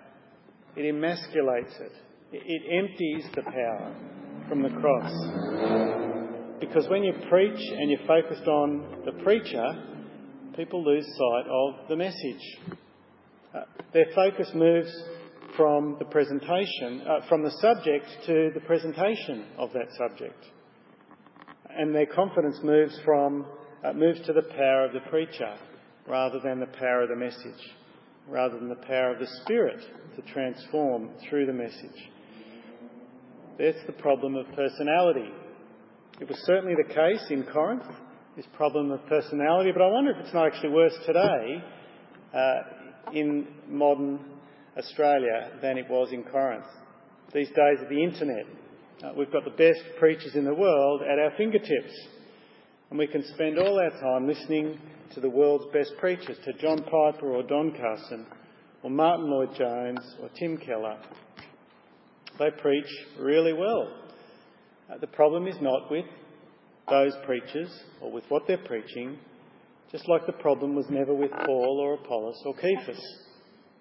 It 0.76 0.82
emasculates 0.82 1.80
it. 1.80 1.92
it. 2.32 2.42
It 2.46 2.62
empties 2.84 3.26
the 3.36 3.44
power 3.44 3.96
from 4.50 4.64
the 4.64 4.70
cross. 4.70 6.58
Because 6.60 6.90
when 6.90 7.04
you 7.04 7.14
preach 7.30 7.60
and 7.60 7.92
you're 7.92 8.08
focused 8.08 8.48
on 8.48 9.04
the 9.06 9.12
preacher, 9.24 9.84
people 10.56 10.84
lose 10.84 11.06
sight 11.06 11.46
of 11.50 11.88
the 11.88 11.96
message. 11.96 12.87
Uh, 13.54 13.62
their 13.94 14.08
focus 14.14 14.50
moves 14.54 14.92
from 15.56 15.96
the 16.00 16.06
presentation, 16.06 17.02
uh, 17.02 17.28
from 17.28 17.44
the 17.44 17.52
subject 17.62 18.06
to 18.26 18.52
the 18.54 18.62
presentation 18.62 19.46
of 19.58 19.72
that 19.74 19.88
subject 19.98 20.46
and 21.78 21.94
their 21.94 22.08
confidence 22.08 22.58
moves 22.64 23.00
from 23.06 23.46
uh, 23.84 23.94
moves 23.94 24.20
to 24.26 24.34
the 24.34 24.42
power 24.42 24.86
of 24.86 24.94
the 24.94 25.10
preacher 25.10 25.56
rather 26.08 26.40
than 26.44 26.60
the 26.60 26.78
power 26.78 27.04
of 27.04 27.10
the 27.10 27.16
message, 27.16 27.72
rather 28.28 28.58
than 28.58 28.70
the 28.70 28.76
power 28.76 29.14
of 29.14 29.20
the 29.20 29.28
Spirit 29.44 29.80
to 30.16 30.22
transform 30.34 31.10
through 31.30 31.46
the 31.46 31.54
message. 31.54 32.10
That's 33.60 33.86
the 33.86 33.94
problem 33.94 34.36
of 34.36 34.46
personality. 34.56 35.30
It 36.20 36.28
was 36.28 36.38
certainly 36.46 36.76
the 36.76 36.94
case 36.94 37.24
in 37.30 37.44
Corinth, 37.44 37.84
this 38.36 38.46
problem 38.54 38.92
of 38.92 39.06
personality, 39.08 39.72
but 39.72 39.82
I 39.82 39.88
wonder 39.88 40.12
if 40.12 40.18
it's 40.26 40.34
not 40.34 40.48
actually 40.48 40.70
worse 40.70 40.96
today 41.06 41.64
uh, 42.34 42.56
in 43.14 43.48
modern 43.68 44.20
Australia 44.78 45.52
than 45.62 45.78
it 45.78 45.90
was 45.90 46.12
in 46.12 46.24
Corinth. 46.24 46.66
These 47.34 47.50
days 47.50 47.82
of 47.82 47.90
the 47.90 48.04
internet, 48.04 48.46
uh, 49.04 49.12
we've 49.18 49.32
got 49.32 49.44
the 49.44 49.52
best 49.52 49.82
preachers 50.00 50.36
in 50.36 50.46
the 50.46 50.54
world 50.54 51.02
at 51.02 51.20
our 51.20 51.32
fingertips. 51.38 51.94
And 52.90 52.98
we 52.98 53.08
can 53.08 53.24
spend 53.34 53.60
all 53.60 53.80
our 53.80 54.00
time 54.00 54.28
listening 54.28 54.80
to 55.14 55.20
the 55.20 55.30
world's 55.30 55.66
best 55.74 55.94
preachers, 56.00 56.38
to 56.46 56.54
John 56.54 56.84
Piper 56.84 57.34
or 57.34 57.44
Don 57.44 57.72
Carson 57.72 58.26
or 58.84 58.90
Martyn 58.90 59.30
Lloyd-Jones 59.30 60.16
or 60.22 60.30
Tim 60.40 60.58
Keller. 60.58 60.98
They 62.40 62.52
preach 62.52 62.88
really 63.20 63.54
well. 63.54 63.92
Uh, 64.90 64.98
the 65.00 65.08
problem 65.08 65.48
is 65.48 65.56
not 65.60 65.92
with 65.92 66.06
those 66.90 67.14
preachers 67.26 67.70
or 68.02 68.12
with 68.12 68.24
what 68.30 68.44
they're 68.48 68.58
preaching, 68.58 69.18
just 69.92 70.08
like 70.10 70.26
the 70.26 70.34
problem 70.34 70.76
was 70.76 70.86
never 70.90 71.14
with 71.14 71.32
Paul 71.32 71.80
or 71.82 71.94
Apollos 71.96 72.42
or 72.46 72.56
Cephas. 72.56 73.02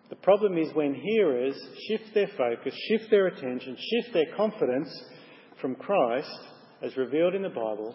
The 0.08 0.16
problem 0.16 0.56
is 0.56 0.72
when 0.74 0.94
hearers 0.94 1.56
shift 1.88 2.14
their 2.14 2.28
focus, 2.36 2.74
shift 2.88 3.10
their 3.10 3.26
attention, 3.26 3.76
shift 3.76 4.14
their 4.14 4.36
confidence 4.36 4.88
from 5.60 5.74
Christ, 5.74 6.38
as 6.82 6.96
revealed 6.96 7.34
in 7.34 7.42
the 7.42 7.48
Bible, 7.48 7.94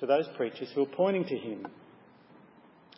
to 0.00 0.06
those 0.06 0.28
preachers 0.36 0.70
who 0.74 0.82
are 0.82 0.96
pointing 0.96 1.24
to 1.24 1.36
him. 1.36 1.66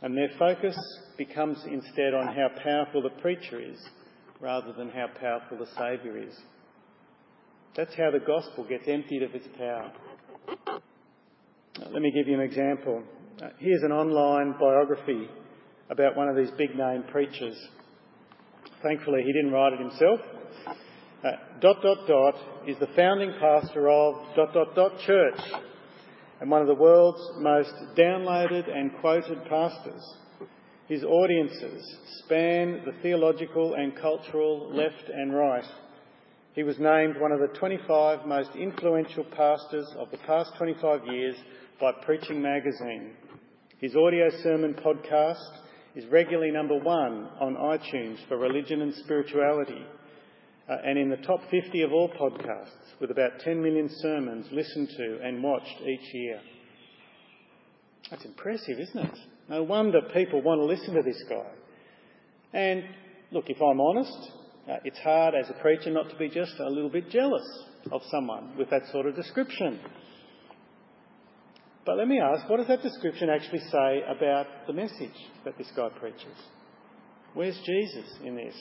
And 0.03 0.17
their 0.17 0.31
focus 0.39 0.77
becomes 1.17 1.63
instead 1.71 2.15
on 2.15 2.35
how 2.35 2.49
powerful 2.63 3.03
the 3.03 3.21
preacher 3.21 3.61
is 3.61 3.79
rather 4.41 4.73
than 4.73 4.89
how 4.89 5.07
powerful 5.21 5.59
the 5.59 5.67
Saviour 5.77 6.17
is. 6.19 6.35
That's 7.77 7.95
how 7.95 8.11
the 8.11 8.19
gospel 8.19 8.65
gets 8.65 8.89
emptied 8.89 9.23
of 9.23 9.35
its 9.35 9.47
power. 9.57 9.93
Let 11.79 12.03
me 12.03 12.11
give 12.11 12.27
you 12.27 12.35
an 12.35 12.41
example. 12.41 13.05
Here's 13.59 13.83
an 13.83 13.93
online 13.93 14.55
biography 14.61 15.27
about 15.89 16.15
one 16.15 16.29
of 16.29 16.37
these 16.37 16.51
big 16.59 16.77
name 16.77 17.05
preachers. 17.11 17.57
Thankfully, 18.83 19.23
he 19.25 19.33
didn't 19.33 19.51
write 19.51 19.73
it 19.73 19.81
himself. 19.81 20.21
Uh, 21.25 21.31
dot 21.59 21.77
dot 21.83 22.07
dot 22.07 22.35
is 22.67 22.77
the 22.81 22.89
founding 22.95 23.33
pastor 23.41 23.89
of 23.89 24.15
dot 24.37 24.53
dot 24.53 24.75
dot 24.75 24.93
church 25.07 25.41
and 26.41 26.51
one 26.51 26.61
of 26.61 26.67
the 26.67 26.75
world's 26.75 27.23
most 27.39 27.73
downloaded 27.97 28.71
and 28.71 28.91
quoted 29.01 29.43
pastors. 29.49 30.03
His 30.89 31.03
audiences 31.03 31.97
span 32.25 32.83
the 32.85 32.93
theological 33.01 33.75
and 33.75 33.97
cultural 33.97 34.71
left 34.75 35.09
and 35.09 35.35
right. 35.35 35.65
He 36.55 36.63
was 36.63 36.79
named 36.79 37.19
one 37.19 37.33
of 37.33 37.41
the 37.41 37.59
25 37.59 38.27
most 38.27 38.51
influential 38.55 39.25
pastors 39.25 39.87
of 39.97 40.11
the 40.11 40.19
past 40.27 40.53
25 40.59 41.07
years 41.07 41.37
by 41.81 41.93
Preaching 42.05 42.43
Magazine. 42.43 43.13
His 43.81 43.97
audio 43.97 44.29
sermon 44.43 44.75
podcast 44.75 45.57
is 45.95 46.05
regularly 46.13 46.51
number 46.51 46.79
one 46.79 47.31
on 47.41 47.57
iTunes 47.57 48.19
for 48.29 48.37
religion 48.37 48.83
and 48.83 48.95
spirituality 48.95 49.83
uh, 50.69 50.77
and 50.85 50.99
in 50.99 51.09
the 51.09 51.17
top 51.17 51.41
50 51.51 51.81
of 51.81 51.91
all 51.91 52.11
podcasts, 52.11 53.01
with 53.01 53.11
about 53.11 53.39
10 53.41 53.63
million 53.63 53.89
sermons 54.03 54.45
listened 54.53 54.91
to 54.99 55.21
and 55.25 55.43
watched 55.43 55.81
each 55.81 56.13
year. 56.13 56.41
That's 58.11 58.27
impressive, 58.27 58.79
isn't 58.79 58.99
it? 58.99 59.19
No 59.49 59.63
wonder 59.63 60.03
people 60.13 60.43
want 60.43 60.61
to 60.61 60.67
listen 60.67 60.95
to 60.97 61.03
this 61.03 61.25
guy. 61.27 61.51
And 62.53 62.85
look, 63.33 63.49
if 63.49 63.63
I'm 63.63 63.81
honest, 63.81 64.31
uh, 64.71 64.77
it's 64.85 64.99
hard 64.99 65.35
as 65.35 65.49
a 65.49 65.55
preacher 65.55 65.91
not 65.91 66.11
to 66.11 66.17
be 66.17 66.29
just 66.29 66.53
a 66.61 66.69
little 66.69 66.91
bit 66.91 67.09
jealous 67.09 67.65
of 67.91 68.03
someone 68.11 68.59
with 68.59 68.69
that 68.69 68.83
sort 68.93 69.07
of 69.07 69.17
description. 69.17 69.81
But 71.91 71.99
let 71.99 72.07
me 72.07 72.21
ask, 72.21 72.49
what 72.49 72.59
does 72.59 72.69
that 72.69 72.83
description 72.83 73.29
actually 73.29 73.63
say 73.69 74.03
about 74.07 74.47
the 74.69 74.73
message 74.73 75.27
that 75.45 75.59
this 75.59 75.67
guy 75.75 75.89
preaches? 75.99 76.39
Where's 77.35 77.59
Jesus 77.67 78.09
in 78.25 78.37
this? 78.37 78.55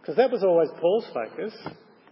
Because 0.00 0.16
that 0.16 0.32
was 0.32 0.42
always 0.42 0.68
Paul's 0.80 1.06
focus 1.14 1.54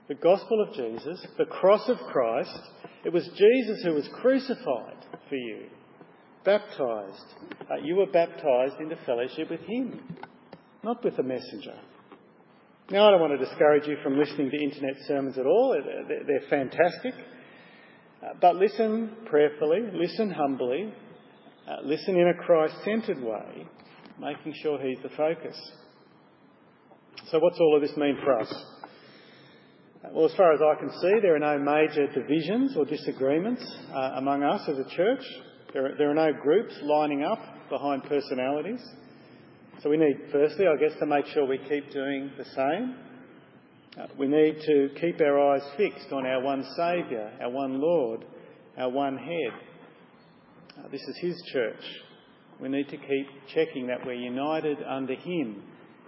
the 0.07 0.15
gospel 0.15 0.63
of 0.63 0.77
Jesus, 0.77 1.27
the 1.39 1.45
cross 1.45 1.89
of 1.89 1.97
Christ. 2.13 2.57
It 3.05 3.13
was 3.13 3.29
Jesus 3.35 3.83
who 3.83 3.95
was 3.95 4.09
crucified 4.15 5.07
for 5.29 5.35
you, 5.35 5.67
baptized. 6.45 7.27
Uh, 7.69 7.83
you 7.83 7.97
were 7.97 8.07
baptized 8.07 8.77
into 8.79 8.95
fellowship 9.05 9.51
with 9.51 9.63
Him, 9.63 10.01
not 10.85 11.03
with 11.03 11.19
a 11.19 11.25
messenger. 11.25 11.75
Now, 12.93 13.09
I 13.09 13.11
don't 13.11 13.21
want 13.21 13.37
to 13.37 13.45
discourage 13.45 13.89
you 13.89 13.97
from 14.05 14.21
listening 14.21 14.53
to 14.53 14.57
internet 14.57 14.95
sermons 15.09 15.37
at 15.37 15.47
all, 15.47 15.77
they're 16.07 16.49
fantastic. 16.49 17.15
Uh, 18.23 18.35
but 18.41 18.57
listen 18.57 19.17
prayerfully, 19.27 19.81
listen 19.95 20.31
humbly, 20.31 20.93
uh, 21.67 21.77
listen 21.85 22.17
in 22.17 22.29
a 22.29 22.35
Christ 22.35 22.75
centred 22.85 23.23
way, 23.23 23.67
making 24.21 24.55
sure 24.63 24.79
He's 24.79 24.99
the 25.03 25.09
focus. 25.17 25.57
So, 27.31 27.39
what's 27.39 27.59
all 27.59 27.77
of 27.77 27.83
this 27.83 27.97
mean 27.97 28.19
for 28.23 28.39
us? 28.39 28.53
Well, 30.13 30.27
as 30.27 30.35
far 30.35 30.53
as 30.53 30.61
I 30.61 30.81
can 30.81 30.91
see, 31.01 31.21
there 31.23 31.37
are 31.37 31.39
no 31.39 31.59
major 31.59 32.07
divisions 32.13 32.77
or 32.77 32.85
disagreements 32.85 33.63
uh, 33.93 34.13
among 34.17 34.43
us 34.43 34.63
as 34.69 34.79
a 34.79 34.89
church. 34.97 35.23
There 35.73 35.87
are, 35.87 35.97
there 35.97 36.11
are 36.11 36.15
no 36.15 36.33
groups 36.33 36.75
lining 36.83 37.23
up 37.23 37.39
behind 37.69 38.05
personalities. 38.05 38.83
So 39.83 39.89
we 39.89 39.97
need, 39.97 40.17
firstly, 40.33 40.67
I 40.67 40.77
guess, 40.77 40.99
to 40.99 41.07
make 41.07 41.27
sure 41.27 41.47
we 41.47 41.59
keep 41.59 41.91
doing 41.93 42.31
the 42.37 42.45
same. 42.45 42.97
Uh, 43.99 44.07
we 44.17 44.29
need 44.29 44.57
to 44.65 44.89
keep 45.01 45.21
our 45.21 45.53
eyes 45.53 45.63
fixed 45.77 46.13
on 46.13 46.25
our 46.25 46.41
one 46.41 46.65
Saviour, 46.77 47.29
our 47.41 47.51
one 47.51 47.81
Lord, 47.81 48.25
our 48.79 48.89
one 48.89 49.17
Head. 49.17 49.53
Uh, 50.79 50.89
this 50.93 51.01
is 51.01 51.19
His 51.21 51.43
church. 51.53 51.83
We 52.61 52.69
need 52.69 52.89
to 52.89 52.97
keep 52.97 53.27
checking 53.53 53.89
that 53.89 54.07
we're 54.07 54.13
united 54.13 54.79
under 54.89 55.15
Him 55.15 55.65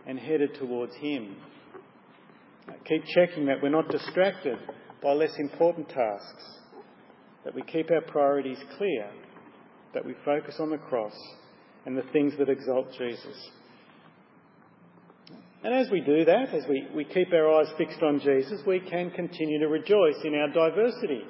and 0.06 0.16
headed 0.16 0.54
towards 0.60 0.94
Him. 0.94 1.34
Uh, 2.68 2.74
keep 2.88 3.02
checking 3.16 3.46
that 3.46 3.60
we're 3.60 3.68
not 3.68 3.88
distracted 3.90 4.58
by 5.02 5.12
less 5.12 5.34
important 5.40 5.88
tasks, 5.88 6.44
that 7.44 7.52
we 7.52 7.62
keep 7.62 7.90
our 7.90 8.02
priorities 8.02 8.58
clear, 8.78 9.10
that 9.92 10.06
we 10.06 10.14
focus 10.24 10.54
on 10.60 10.70
the 10.70 10.78
cross 10.78 11.16
and 11.84 11.96
the 11.96 12.04
things 12.12 12.34
that 12.38 12.48
exalt 12.48 12.92
Jesus. 12.96 13.50
And 15.64 15.74
as 15.74 15.90
we 15.90 16.00
do 16.00 16.24
that, 16.24 16.52
as 16.52 16.64
we, 16.68 16.88
we 16.94 17.04
keep 17.04 17.32
our 17.32 17.60
eyes 17.60 17.68
fixed 17.78 18.02
on 18.02 18.18
Jesus, 18.20 18.60
we 18.66 18.80
can 18.80 19.10
continue 19.10 19.60
to 19.60 19.68
rejoice 19.68 20.16
in 20.24 20.34
our 20.34 20.48
diversity. 20.48 21.22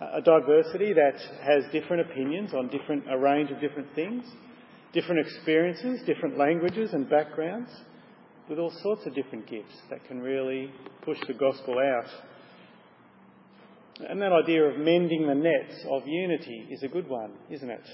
A 0.00 0.22
diversity 0.22 0.94
that 0.94 1.18
has 1.42 1.64
different 1.70 2.08
opinions 2.10 2.54
on 2.54 2.68
different, 2.68 3.04
a 3.10 3.18
range 3.18 3.50
of 3.50 3.60
different 3.60 3.88
things, 3.94 4.24
different 4.94 5.26
experiences, 5.26 6.00
different 6.06 6.38
languages 6.38 6.90
and 6.92 7.10
backgrounds 7.10 7.70
with 8.48 8.58
all 8.58 8.72
sorts 8.82 9.04
of 9.06 9.14
different 9.14 9.46
gifts 9.46 9.74
that 9.90 10.04
can 10.06 10.20
really 10.20 10.72
push 11.02 11.18
the 11.26 11.34
gospel 11.34 11.78
out. 11.78 12.06
And 14.08 14.22
that 14.22 14.32
idea 14.32 14.62
of 14.62 14.78
mending 14.78 15.26
the 15.26 15.34
nets 15.34 15.84
of 15.90 16.06
unity 16.06 16.68
is 16.70 16.82
a 16.84 16.88
good 16.88 17.08
one, 17.08 17.32
isn't 17.50 17.68
it? 17.68 17.84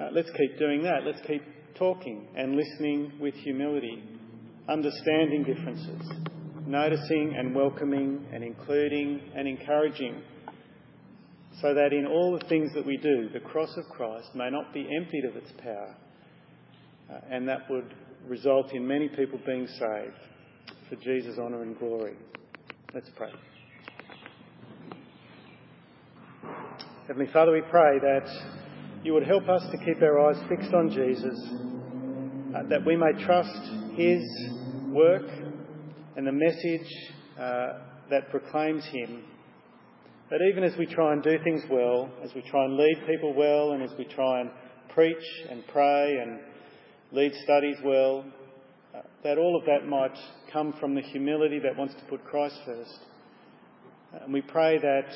Uh, 0.00 0.08
let's 0.12 0.30
keep 0.30 0.58
doing 0.58 0.82
that. 0.82 1.04
Let's 1.04 1.24
keep 1.26 1.42
talking 1.76 2.26
and 2.34 2.56
listening 2.56 3.12
with 3.20 3.34
humility, 3.34 4.02
understanding 4.68 5.44
differences, 5.44 6.10
noticing 6.66 7.34
and 7.36 7.54
welcoming 7.54 8.24
and 8.32 8.42
including 8.42 9.20
and 9.34 9.46
encouraging, 9.46 10.22
so 11.60 11.74
that 11.74 11.92
in 11.92 12.06
all 12.06 12.38
the 12.38 12.46
things 12.48 12.72
that 12.74 12.84
we 12.84 12.96
do, 12.96 13.28
the 13.32 13.40
cross 13.40 13.76
of 13.76 13.84
Christ 13.96 14.28
may 14.34 14.50
not 14.50 14.72
be 14.72 14.88
emptied 14.96 15.24
of 15.24 15.36
its 15.36 15.52
power, 15.62 15.94
uh, 17.10 17.20
and 17.30 17.48
that 17.48 17.70
would 17.70 17.94
result 18.26 18.72
in 18.72 18.86
many 18.86 19.08
people 19.08 19.38
being 19.44 19.66
saved 19.66 20.18
for 20.88 20.96
Jesus' 20.96 21.38
honour 21.38 21.62
and 21.62 21.78
glory. 21.78 22.16
Let's 22.94 23.10
pray. 23.16 23.30
Heavenly 27.06 27.30
Father, 27.32 27.52
we 27.52 27.60
pray 27.70 27.98
that 27.98 28.26
you 29.02 29.12
would 29.12 29.26
help 29.26 29.46
us 29.48 29.62
to 29.70 29.78
keep 29.84 30.00
our 30.00 30.30
eyes 30.30 30.42
fixed 30.48 30.72
on 30.72 30.88
Jesus, 30.88 31.38
uh, 32.56 32.62
that 32.70 32.86
we 32.86 32.96
may 32.96 33.12
trust 33.24 33.83
his 33.96 34.22
work 34.90 35.26
and 36.16 36.26
the 36.26 36.32
message 36.32 36.86
uh, 37.38 37.78
that 38.10 38.30
proclaims 38.30 38.84
him. 38.86 39.24
That 40.30 40.40
even 40.50 40.64
as 40.64 40.76
we 40.78 40.86
try 40.86 41.12
and 41.12 41.22
do 41.22 41.38
things 41.44 41.62
well, 41.70 42.10
as 42.22 42.30
we 42.34 42.42
try 42.42 42.64
and 42.64 42.76
lead 42.76 42.96
people 43.06 43.34
well, 43.34 43.72
and 43.72 43.82
as 43.82 43.90
we 43.98 44.04
try 44.04 44.40
and 44.40 44.50
preach 44.88 45.24
and 45.50 45.66
pray 45.68 46.16
and 46.22 46.40
lead 47.12 47.32
studies 47.44 47.76
well, 47.84 48.24
uh, 48.94 49.00
that 49.22 49.38
all 49.38 49.56
of 49.56 49.64
that 49.66 49.86
might 49.86 50.16
come 50.52 50.74
from 50.80 50.94
the 50.94 51.02
humility 51.02 51.58
that 51.58 51.76
wants 51.76 51.94
to 51.94 52.04
put 52.08 52.24
Christ 52.24 52.56
first. 52.64 52.98
And 54.22 54.32
we 54.32 54.40
pray 54.40 54.78
that 54.78 55.08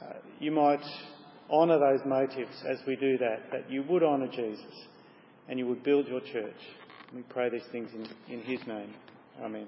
uh, 0.00 0.12
you 0.38 0.50
might 0.52 0.84
honour 1.50 1.78
those 1.78 2.00
motives 2.06 2.54
as 2.68 2.78
we 2.86 2.96
do 2.96 3.18
that, 3.18 3.50
that 3.50 3.70
you 3.70 3.82
would 3.88 4.02
honour 4.02 4.28
Jesus 4.28 4.74
and 5.48 5.58
you 5.58 5.66
would 5.66 5.82
build 5.82 6.06
your 6.08 6.20
church. 6.20 6.56
We 7.14 7.22
pray 7.22 7.50
these 7.50 7.66
things 7.70 7.90
in, 7.94 8.06
in 8.32 8.40
his 8.42 8.66
name. 8.66 8.94
Amen. 9.42 9.66